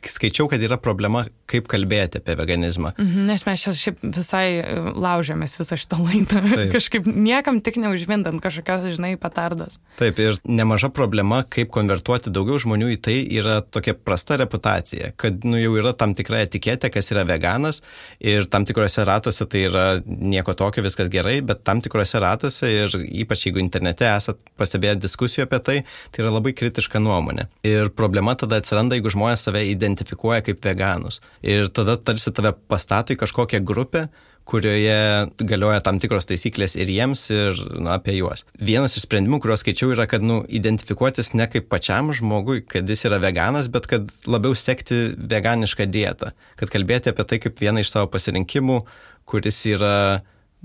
[0.07, 2.93] Skaičiau, kad yra problema kaip kalbėti apie veganizmą.
[2.99, 6.41] Mhm, nes mes čia šiaip visai e, laužėmės visą šitą laidą.
[6.60, 6.71] Taip.
[6.73, 9.79] Kažkaip niekam tik neužvindant kažkokios, žinai, patardos.
[9.99, 15.47] Taip, ir nemaža problema, kaip konvertuoti daugiau žmonių į tai, yra tokia prasta reputacija, kad
[15.47, 17.81] nu, jau yra tam tikra etiketė, kas yra veganas
[18.19, 22.97] ir tam tikrose ratuose tai yra nieko tokio, viskas gerai, bet tam tikrose ratuose ir
[23.23, 25.77] ypač jeigu internete esat pastebėję diskusijų apie tai,
[26.12, 27.47] tai yra labai kritiška nuomonė.
[27.67, 33.15] Ir problema tada atsiranda, jeigu žmonės save identifikuoja kaip veganus ir tada tarsi tave pastato
[33.15, 34.08] į kažkokią grupę,
[34.47, 38.45] kurioje galioja tam tikros taisyklės ir jiems, ir nu, apie juos.
[38.63, 43.04] Vienas iš sprendimų, kuriuos skaičiau, yra, kad nu, identifikuotis ne kaip pačiam žmogui, kad jis
[43.10, 46.32] yra veganas, bet kad labiau sekti veganišką dietą.
[46.60, 48.82] Kad kalbėti apie tai kaip vieną iš savo pasirinkimų,
[49.28, 49.97] kuris yra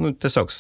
[0.01, 0.51] nu, tiesiog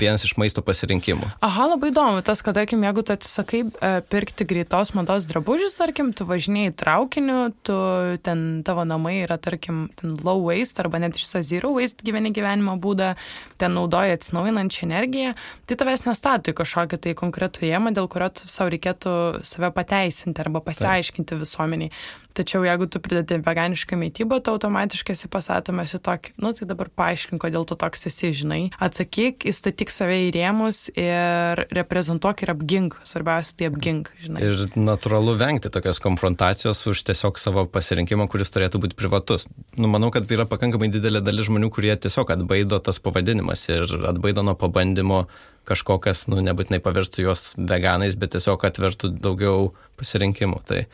[0.00, 1.26] vienas iš maisto pasirinkimų.
[1.44, 6.14] Aha, labai įdomu tas, kad, tarkim, jeigu tu atsisakai e, pirkti greitos mados drabužius, tarkim,
[6.16, 7.76] tu važinėjai traukiniu, tu
[8.24, 12.78] ten tavo namai yra, tarkim, ten low waste arba net iš zero waste gyveni gyvenimo
[12.80, 13.12] būdą,
[13.60, 15.34] ten naudoji atsinaujinančią energiją,
[15.68, 20.64] tai tavęs nestato į kažkokį tai konkretų jėmą, dėl kurio savo reikėtų save pateisinti arba
[20.64, 21.92] pasiaiškinti visuomeniai.
[22.38, 26.86] Tačiau jeigu tu pridedi veganišką mytybą, tu automatiškai esi pasatomas į tokį, nu tai dabar
[27.00, 28.60] paaiškink, kodėl tu toks esi, žinai.
[28.78, 32.94] Atsakyk, įstatyk save į rėmus ir reprezentuok ir apgink.
[33.08, 34.44] Svarbiausia, tai apgink, žinai.
[34.46, 39.48] Ir natūralu vengti tokios konfrontacijos už tiesiog savo pasirinkimą, kuris turėtų būti privatus.
[39.74, 44.46] Nu, manau, kad yra pakankamai didelė dalis žmonių, kurie tiesiog atbaido tas pavadinimas ir atbaido
[44.46, 45.24] nuo pabandymo
[45.68, 50.62] kažko, kas, nu, nebūtinai paverstų juos veganais, bet tiesiog atvertų daugiau pasirinkimų.
[50.70, 50.84] Tai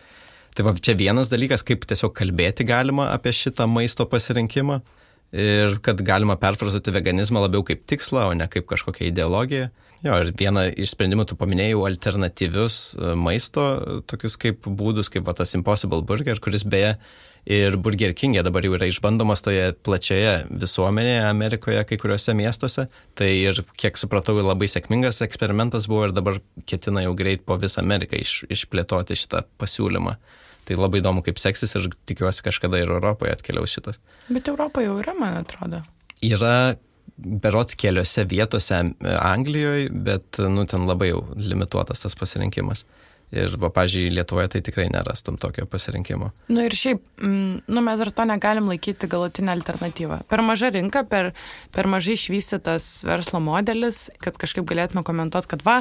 [0.54, 4.78] Tai va čia vienas dalykas, kaip tiesiog kalbėti galima apie šitą maisto pasirinkimą
[5.34, 9.72] ir kad galima perfrazuoti veganizmą labiau kaip tikslą, o ne kaip kažkokią ideologiją.
[10.04, 13.62] Jo, ir vieną iš sprendimų tu paminėjai alternatyvius e, maisto,
[14.10, 16.92] tokius kaip būdus, kaip va, tas Impossible Burger, kuris beje
[17.48, 22.86] ir Burger King'e dabar jau yra išbandomas toje plačioje visuomenėje Amerikoje, kai kuriuose miestuose.
[23.16, 26.38] Tai ir, kiek supratau, labai sėkmingas eksperimentas buvo ir dabar
[26.68, 30.18] ketina jau greit po visą Ameriką iš, išplėtoti šitą pasiūlymą.
[30.64, 34.00] Tai labai įdomu, kaip seksis ir tikiuosi kažkada ir Europoje atkeliaus šitas.
[34.33, 35.83] Bet Europoje jau yra, man atrodo.
[36.24, 36.74] Yra
[37.16, 38.81] berots keliose vietose
[39.20, 42.85] Anglijoje, bet, nu, ten labai jau limituotas tas pasirinkimas.
[43.35, 46.29] Ir, va, pažiūrėjau, Lietuvoje tai tikrai nerastum tokio pasirinkimo.
[46.46, 50.20] Na nu ir šiaip, nu, mes dar to negalim laikyti galutinę alternatyvą.
[50.31, 51.33] Per maža rinka, per,
[51.74, 55.81] per mažai išvystytas verslo modelis, kad kažkaip galėtume komentuoti, kad va,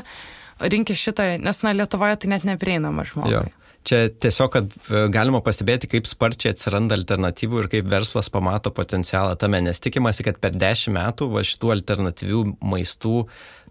[0.64, 3.36] rinkis šitą, nes, na, Lietuvoje tai net neprieinama žmogui.
[3.36, 3.46] Jo.
[3.84, 9.36] Čia tiesiog, kad e, galima pastebėti, kaip sparčiai atsiranda alternatyvų ir kaip verslas pamato potencialą
[9.40, 13.26] tame, nes tikimasi, kad per dešimt metų va šitų alternatyvių maistų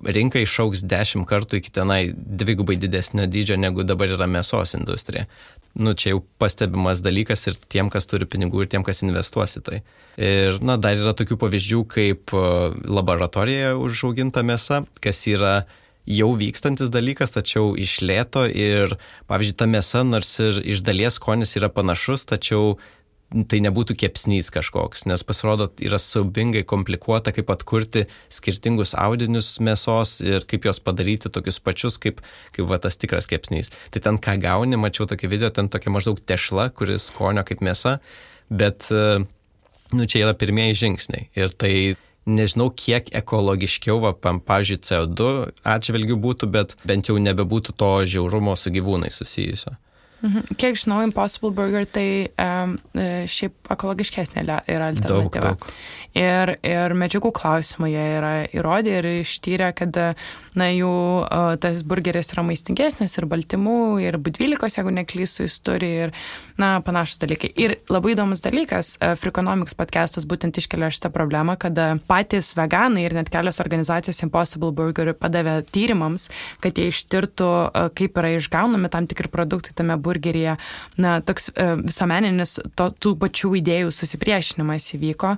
[0.05, 5.25] rinka išauks dešimt kartų iki tenai dvigubai didesnio dydžio, negu dabar yra mėsos industrija.
[5.73, 9.63] Nu, čia jau pastebimas dalykas ir tiem, kas turi pinigų, ir tiem, kas investuos į
[9.65, 9.79] tai.
[10.21, 12.49] Ir, na, dar yra tokių pavyzdžių, kaip e,
[12.85, 15.63] laboratorijoje užauginta mėsa, kas yra
[16.09, 18.97] jau vykstantis dalykas, tačiau iš lėto ir,
[19.31, 22.77] pavyzdžiui, ta mėsa, nors ir iš dalies skonis yra panašus, tačiau
[23.49, 30.45] tai nebūtų kepsnys kažkoks, nes pasirodo yra siaubingai komplikuota, kaip atkurti skirtingus audinius mėsos ir
[30.49, 32.21] kaip juos padaryti tokius pačius, kaip,
[32.53, 33.73] kaip va, tas tikras kepsnys.
[33.95, 37.99] Tai ten ką gauni, mačiau tokį video, ten tokia maždaug tešla, kuris skonio kaip mėsa,
[38.53, 41.31] bet, nu, čia yra pirmieji žingsniai.
[41.39, 41.75] Ir tai
[42.27, 45.31] nežinau, kiek ekologiškiau, va, pavyzdžiui, CO2
[45.75, 49.77] atžvilgių būtų, bet bent jau nebebūtų to žiaurumo su gyvūnai susijusio.
[50.23, 50.55] Mhm.
[50.57, 52.07] Kiek žinau, Impossible Burger tai
[52.39, 52.77] um,
[53.27, 54.61] šiaip ekologiškesnė yra
[54.93, 55.11] alternatyva.
[55.11, 55.75] Daug, daug.
[56.13, 60.93] Ir, ir medžiagų klausimai jie yra įrodę ir ištyrę, kad na, jų
[61.63, 66.13] tas burgeris yra maistingesnis ir baltymų, ir B12, jeigu neklystu, jis turi ir
[66.61, 67.49] na, panašus dalykai.
[67.57, 73.33] Ir labai įdomus dalykas, Freakonomics podcastas būtent iškelia šitą problemą, kad patys veganai ir net
[73.33, 76.29] kelios organizacijos Impossible Burger padavė tyrimams,
[76.61, 77.51] kad jie ištirtų,
[77.97, 80.59] kaip yra išgaunami tam tikri produktai tame burgeryje.
[81.01, 85.37] Na, toks visuomeninis to, tų pačių idėjų susipriešinimas įvyko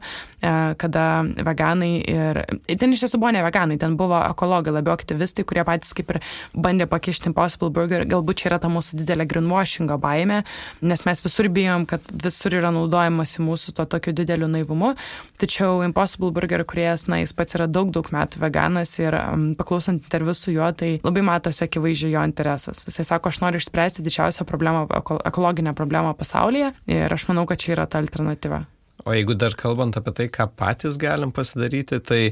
[0.76, 2.40] kada veganai ir...
[2.66, 6.20] Ten iš tiesų buvo ne veganai, ten buvo ekologai, labiau aktyvistai, kurie patys kaip ir
[6.52, 8.04] bandė pakišti Impossible Burger.
[8.08, 10.42] Galbūt čia yra ta mūsų didelė greenwashingo baime,
[10.84, 14.94] nes mes visur bijom, kad visur yra naudojamasi mūsų to tokiu dideliu naivumu.
[15.40, 20.02] Tačiau Impossible Burger kuriejas, na, jis pats yra daug, daug metų veganas ir um, paklausant
[20.02, 22.84] interviu su juo, tai labai matosi akivaizdžiai jo interesas.
[22.88, 27.74] Jisai sako, aš noriu išspręsti didžiausią problemą, ekologinę problemą pasaulyje ir aš manau, kad čia
[27.76, 28.64] yra ta alternatyva.
[29.04, 32.22] O jeigu dar kalbant apie tai, ką patys galim pasidaryti, tai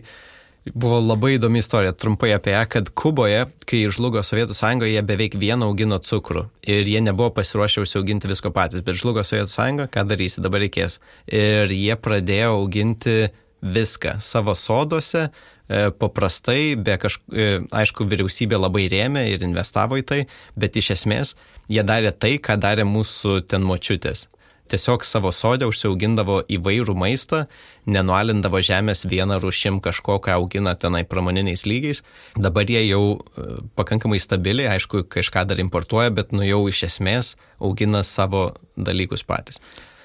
[0.71, 5.35] buvo labai įdomi istorija, trumpai apie ją, kad Kuboje, kai žlugo Sovietų sąjunga, jie beveik
[5.41, 10.07] vieną augino cukrų ir jie nebuvo pasiruošę užsiauginti visko patys, bet žlugo Sovietų sąjunga, ką
[10.09, 11.01] darysi, dabar reikės.
[11.27, 13.17] Ir jie pradėjo auginti
[13.63, 15.29] viską savo sodose,
[15.69, 20.21] e, paprastai, be kažkokio, e, aišku, vyriausybė labai rėmė ir investavo į tai,
[20.57, 21.35] bet iš esmės
[21.73, 24.29] jie darė tai, ką darė mūsų ten močiutės
[24.73, 27.45] tiesiog savo sodė užsiaugindavo įvairų maistą,
[27.91, 32.03] nenualindavo žemės vieną rušim kažko, ką augina tenai pramoniniais lygiais.
[32.37, 33.47] Dabar jie jau e,
[33.79, 39.61] pakankamai stabiliai, aišku, kažką dar importuoja, bet nu jau iš esmės augina savo dalykus patys.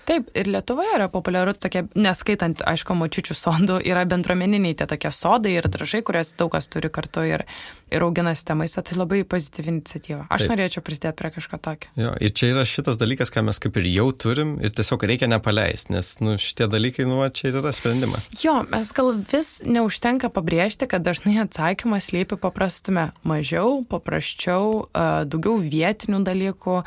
[0.07, 5.57] Taip, ir Lietuvoje yra populiaru tokie, neskaitant, aišku, močiučių sodų, yra bendruomeniniai tie tokie sodai
[5.57, 7.43] ir dražai, kurias daug kas turi kartu ir,
[7.91, 8.83] ir augina tą maistą.
[8.83, 10.25] Tai labai pozityvi iniciatyva.
[10.29, 10.51] Aš Taip.
[10.53, 11.91] norėčiau prisidėti prie kažko tokio.
[11.99, 15.29] Jo, ir čia yra šitas dalykas, ką mes kaip ir jau turim ir tiesiog reikia
[15.31, 18.29] nepaleisti, nes nu, šitie dalykai, nu, čia ir yra sprendimas.
[18.43, 24.87] Jo, mes gal vis neužtenka pabrėžti, kad dažnai atsakymas lypi paprastume mažiau, paprasčiau,
[25.27, 26.79] daugiau vietinių dalykų,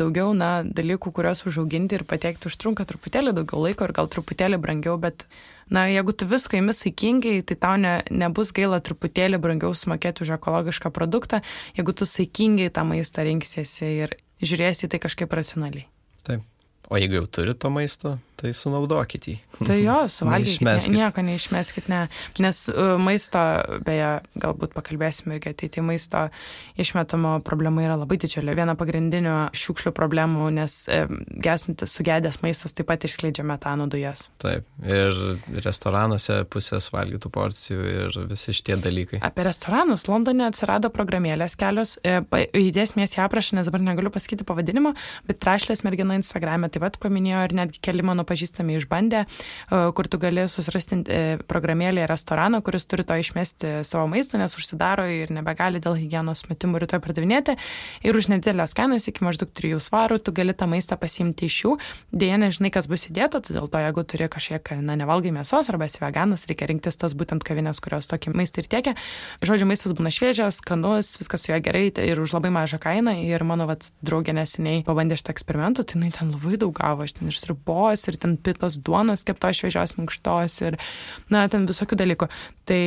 [0.00, 4.96] daugiau, na, dalykų, kuriuos užauginti ir pateikti užtrunka truputėlį daugiau laiko ir gal truputėlį brangiau,
[5.00, 5.26] bet,
[5.72, 10.34] na, jeigu tu visko įmis saikingai, tai tau ne, nebus gaila truputėlį brangiau sumokėti už
[10.38, 11.40] ekologišką produktą,
[11.78, 15.86] jeigu tu saikingai tą maistą rinksiesi ir žiūrėsi tai kažkaip racionaliai.
[16.26, 16.44] Taip.
[16.92, 19.36] O jeigu jau turi to maisto, tai sunaudokit jį.
[19.60, 22.04] Tai jo, suvalgykit, ne, nieko neišmeskit, ne.
[22.42, 23.42] Nes uh, maisto,
[23.86, 24.10] beje,
[24.40, 26.26] galbūt pakalbėsime irgi ateityje, maisto
[26.80, 28.56] išmetamo problema yra labai didžiulė.
[28.58, 31.06] Viena pagrindinių šiukšlių problemų, nes uh,
[31.44, 34.28] gesantis sugedęs maistas taip pat išskleidžia metano dujas.
[34.42, 35.14] Taip, ir
[35.64, 39.20] restoranuose pusės valgytų porcijų ir visi šitie dalykai.
[39.24, 42.18] Apie restoranus Londone atsirado programėlės kelios, e,
[42.58, 44.94] įdėsmės ją aprašą, nes dabar negaliu pasakyti pavadinimo,
[45.28, 49.92] bet trašlės mergina Instagram'e taip pat paminėjo ir netgi keli mano mano pažįstami išbandė, e,
[49.92, 55.04] kur tu gali susirasti e, programėlėje restoraną, kuris turi to išmesti savo maistą, nes užsidaro
[55.06, 57.56] ir nebegali dėl hygienos metimų rytoj pardavinėti.
[58.02, 61.74] Ir už nedidelės kainos iki maždaug 3 svarų tu gali tą maistą pasiimti iš jų.
[62.12, 65.88] Dėja, nežinai, kas bus įdėta, tai dėl to, jeigu turi kažkiek, na, nevalgai mėsos arba
[65.88, 68.94] esi veganas, reikia rinktis tas būtent kavinės, kurios tokį maistą ir tiekia.
[69.44, 73.16] Žodžiu, maistas būna šviežias, skanus, viskas su juo gerai tai ir už labai mažą kainą.
[73.24, 77.16] Ir mano vat, draugė neseniai pabandė šitą eksperimentą, tai jinai ten labai daug gavo, aš
[77.18, 80.78] ten ir sribos, ir ten pitos duonos keptos šviežios minkštos, ir,
[81.32, 82.30] na, ten visokių dalykų.
[82.68, 82.82] Tai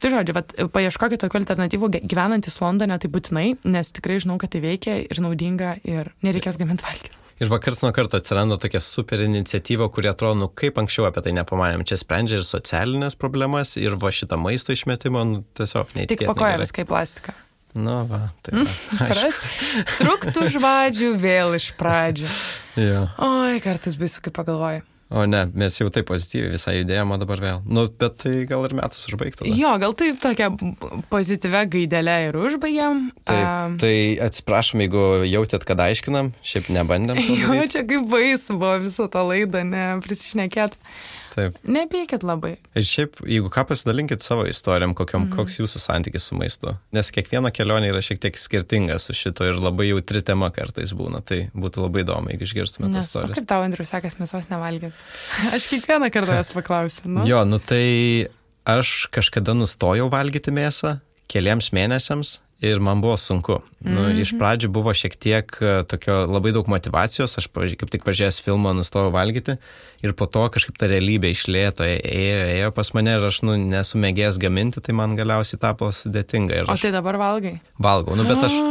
[0.00, 4.62] Tai žodžiu, vat, paieškokite tokių alternatyvų gyvenantis Londone, tai būtinai, nes tikrai žinau, kad tai
[4.64, 7.12] veikia ir naudinga ir nereikės gaminti valgyti.
[7.40, 11.36] Ir vakars nuo karto atsiranda tokia super iniciatyva, kuri atrodo, nu kaip anksčiau apie tai
[11.36, 11.84] nepamanėm.
[11.88, 16.24] Čia sprendžia ir socialinės problemas, ir va šitą maisto išmetimą, nu tiesiog neįtikėtina.
[16.24, 17.36] Tik pakoja viską į plastiką.
[17.74, 18.64] Nu, va, tai.
[18.98, 19.32] Va,
[20.00, 22.30] Truktų žvadžių vėl iš pradžių.
[22.88, 23.04] jo.
[23.26, 24.86] Oi, kartais baisu, kai pagalvoju.
[25.10, 27.56] O ne, mes jau taip pozityviai visą judėjom, o dabar vėl.
[27.66, 29.48] Nu, bet tai gal ir metas užbaigti.
[29.58, 30.52] Jo, gal tai tokia
[31.10, 33.08] pozityvia gaidelė ir užbaigiam.
[33.26, 37.18] Taip, Am, tai atsiprašom, jeigu jautėt, kad aiškinam, šiaip nebandėm.
[37.18, 37.74] to Jo, daryt.
[37.74, 40.78] čia kaip baisu buvo visą tą laidą, ne, prisišnekėt.
[41.30, 41.58] Taip.
[41.62, 42.56] Nepykit labai.
[42.78, 45.36] Ir šiaip, jeigu ką pasidalinkit savo istorijom, kokiam, mm.
[45.38, 46.74] koks jūsų santykis su maistu.
[46.96, 51.22] Nes kiekviena kelionė yra šiek tiek skirtinga su šito ir labai jautri tema kartais būna.
[51.26, 53.38] Tai būtų labai įdomu, jeigu išgirstumėte tas istorijas.
[53.38, 54.92] kaip tau, Andriu, sekas mėsos nevalgyti?
[55.56, 57.08] Aš kiekvieną kartą jas paklausiu.
[57.14, 57.24] Nu?
[57.28, 58.30] Jo, nu tai
[58.68, 60.98] aš kažkada nustojau valgyti mėsą
[61.30, 63.60] keliams mėnesiams ir man buvo sunku.
[63.80, 64.18] Nu, Mhm.
[64.20, 68.74] iš pradžių buvo šiek tiek e, tokio labai daug motivacijos, aš kaip tik pažiūrėjęs filmą
[68.76, 69.56] nustojau valgyti
[70.04, 73.96] ir po to kažkaip ta realybė išlėto, ėjo, ėjo pas mane ir aš nu, nesu
[73.98, 77.60] mėgėjęs gaminti, tai man galiausiai tapo sudėtinga ir O aš tai dabar valgai?
[77.80, 78.14] valgau.
[78.16, 78.52] Nu, bet aš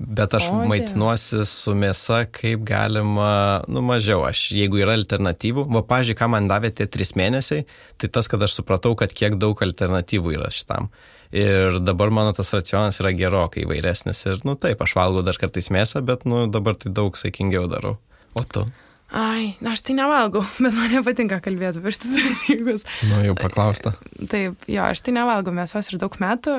[0.00, 4.22] Bet aš O, maitinuosi su mėsa, kaip galima, nu mažiau.
[4.24, 7.66] Aš, jeigu yra alternatyvų, va, pažiūrėjau, ką man davė tie trys mėnesiai,
[8.00, 10.88] tai tas, kad aš supratau, kad kiek daug alternatyvų yra šitam.
[11.30, 14.24] Ir dabar mano tas racionas yra gerokai įvairesnis.
[14.26, 17.98] Ir, nu taip, aš valgau dar kartais mėsą, bet, nu, dabar tai daug saikingiau darau.
[18.34, 18.64] O tu?
[19.10, 22.84] Ai, na, aš tai nevalgau, bet man nepatinka kalbėti apie šitus dalykus.
[23.10, 23.94] Nu, jau paklausta.
[24.30, 26.58] Taip, jo, aš tai nevalgau mėsos ir daug metų.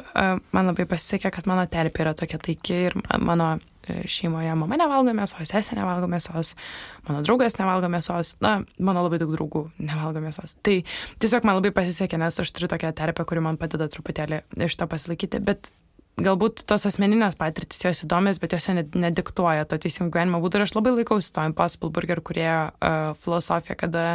[0.55, 3.49] Man labai pasisekė, kad mano terpė yra tokia taiki ir ma- mano
[3.87, 6.53] šeimoje mama nevalgo mėsos, sesė nevalgo mėsos,
[7.07, 10.57] mano draugas nevalgo mėsos, na, mano labai daug draugų nevalgo mėsos.
[10.65, 10.79] Tai
[11.21, 14.89] tiesiog man labai pasisekė, nes aš turiu tokią terpę, kuri man padeda truputėlį iš to
[14.91, 15.71] pasilaikyti, bet
[16.21, 20.65] galbūt tos asmeninės patirtis jos įdomios, bet jos ne- nediktuoja to teisingo gyvenimo būdo ir
[20.65, 24.05] aš labai laikausi to Impossible Burger kurie uh, filosofiją, kada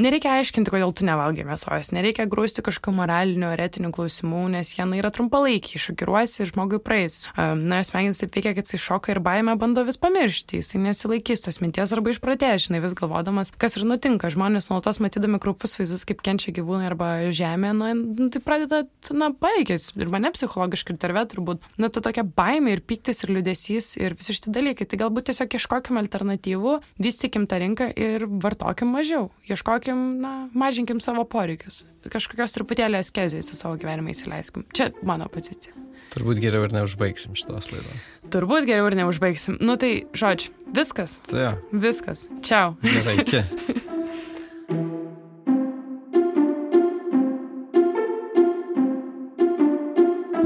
[0.00, 4.86] nereikia aiškinti, kodėl tu nevalgai mėsos, nereikia grūsti kažkokių moralinių ar etinių klausimų, nes jie
[4.88, 7.24] na, yra trumpalaikiai, šokiruosi ir žmogui praeis.
[7.36, 11.60] Na, smegenys taip veikia, kad jisai šoka ir baimę bando vis pamiršti, jisai nesilaikys tos
[11.62, 14.30] minties arba išpratės, žinai, vis galvodamas, kas ir nutinka.
[14.34, 18.84] Žmonės nuolatos matydami krupus vaizdus, kaip kenčia gyvūnai arba žemė, na, nu, tai pradeda,
[19.14, 23.34] na, paveikęs ir mane psichologiškai ir tarve turbūt, na, ta tokia baimė ir piktis ir
[23.36, 24.88] liudesys ir visi šitie dalykai.
[24.88, 29.28] Tai galbūt tiesiog ieškokim alternatyvų, vystykim tą rinką ir vartokim mažiau.
[29.48, 31.82] Ieškokim, na, mažinkim savo poreikius.
[32.08, 34.64] Kažkokios truputėlį askezės į savo gyvenimą įsileiskim.
[34.72, 35.76] Čia mano pozicija.
[36.14, 38.04] Turbūt geriau ir neužbaigsim šitos laidos.
[38.32, 39.56] Turbūt geriau ir neužbaigsim.
[39.60, 41.18] Nu tai, žodžiu, viskas.
[41.26, 41.52] Tai jo,
[41.84, 42.26] Viskas.
[42.44, 42.76] Čiau.
[42.84, 43.42] gerai, iki.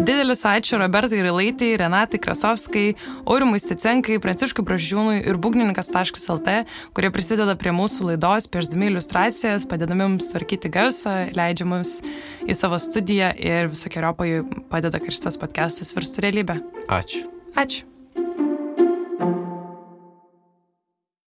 [0.08, 2.94] Didelis ačiū Robertai Rilaitai, Renatai Krasovskai,
[3.28, 6.54] Aurimui Sticenkai, Pranciškui Bražiūnui ir būgnininkas.lt,
[6.96, 11.98] kurie prisideda prie mūsų laidos, pieždami iliustracijas, padedami mums tvarkyti garsą, leidžia mums
[12.48, 14.32] į savo studiją ir visokiojopai
[14.72, 16.60] padeda, kad šitas podcastas virstų realybę.
[16.88, 17.26] Ačiū.
[17.52, 17.84] Ačiū.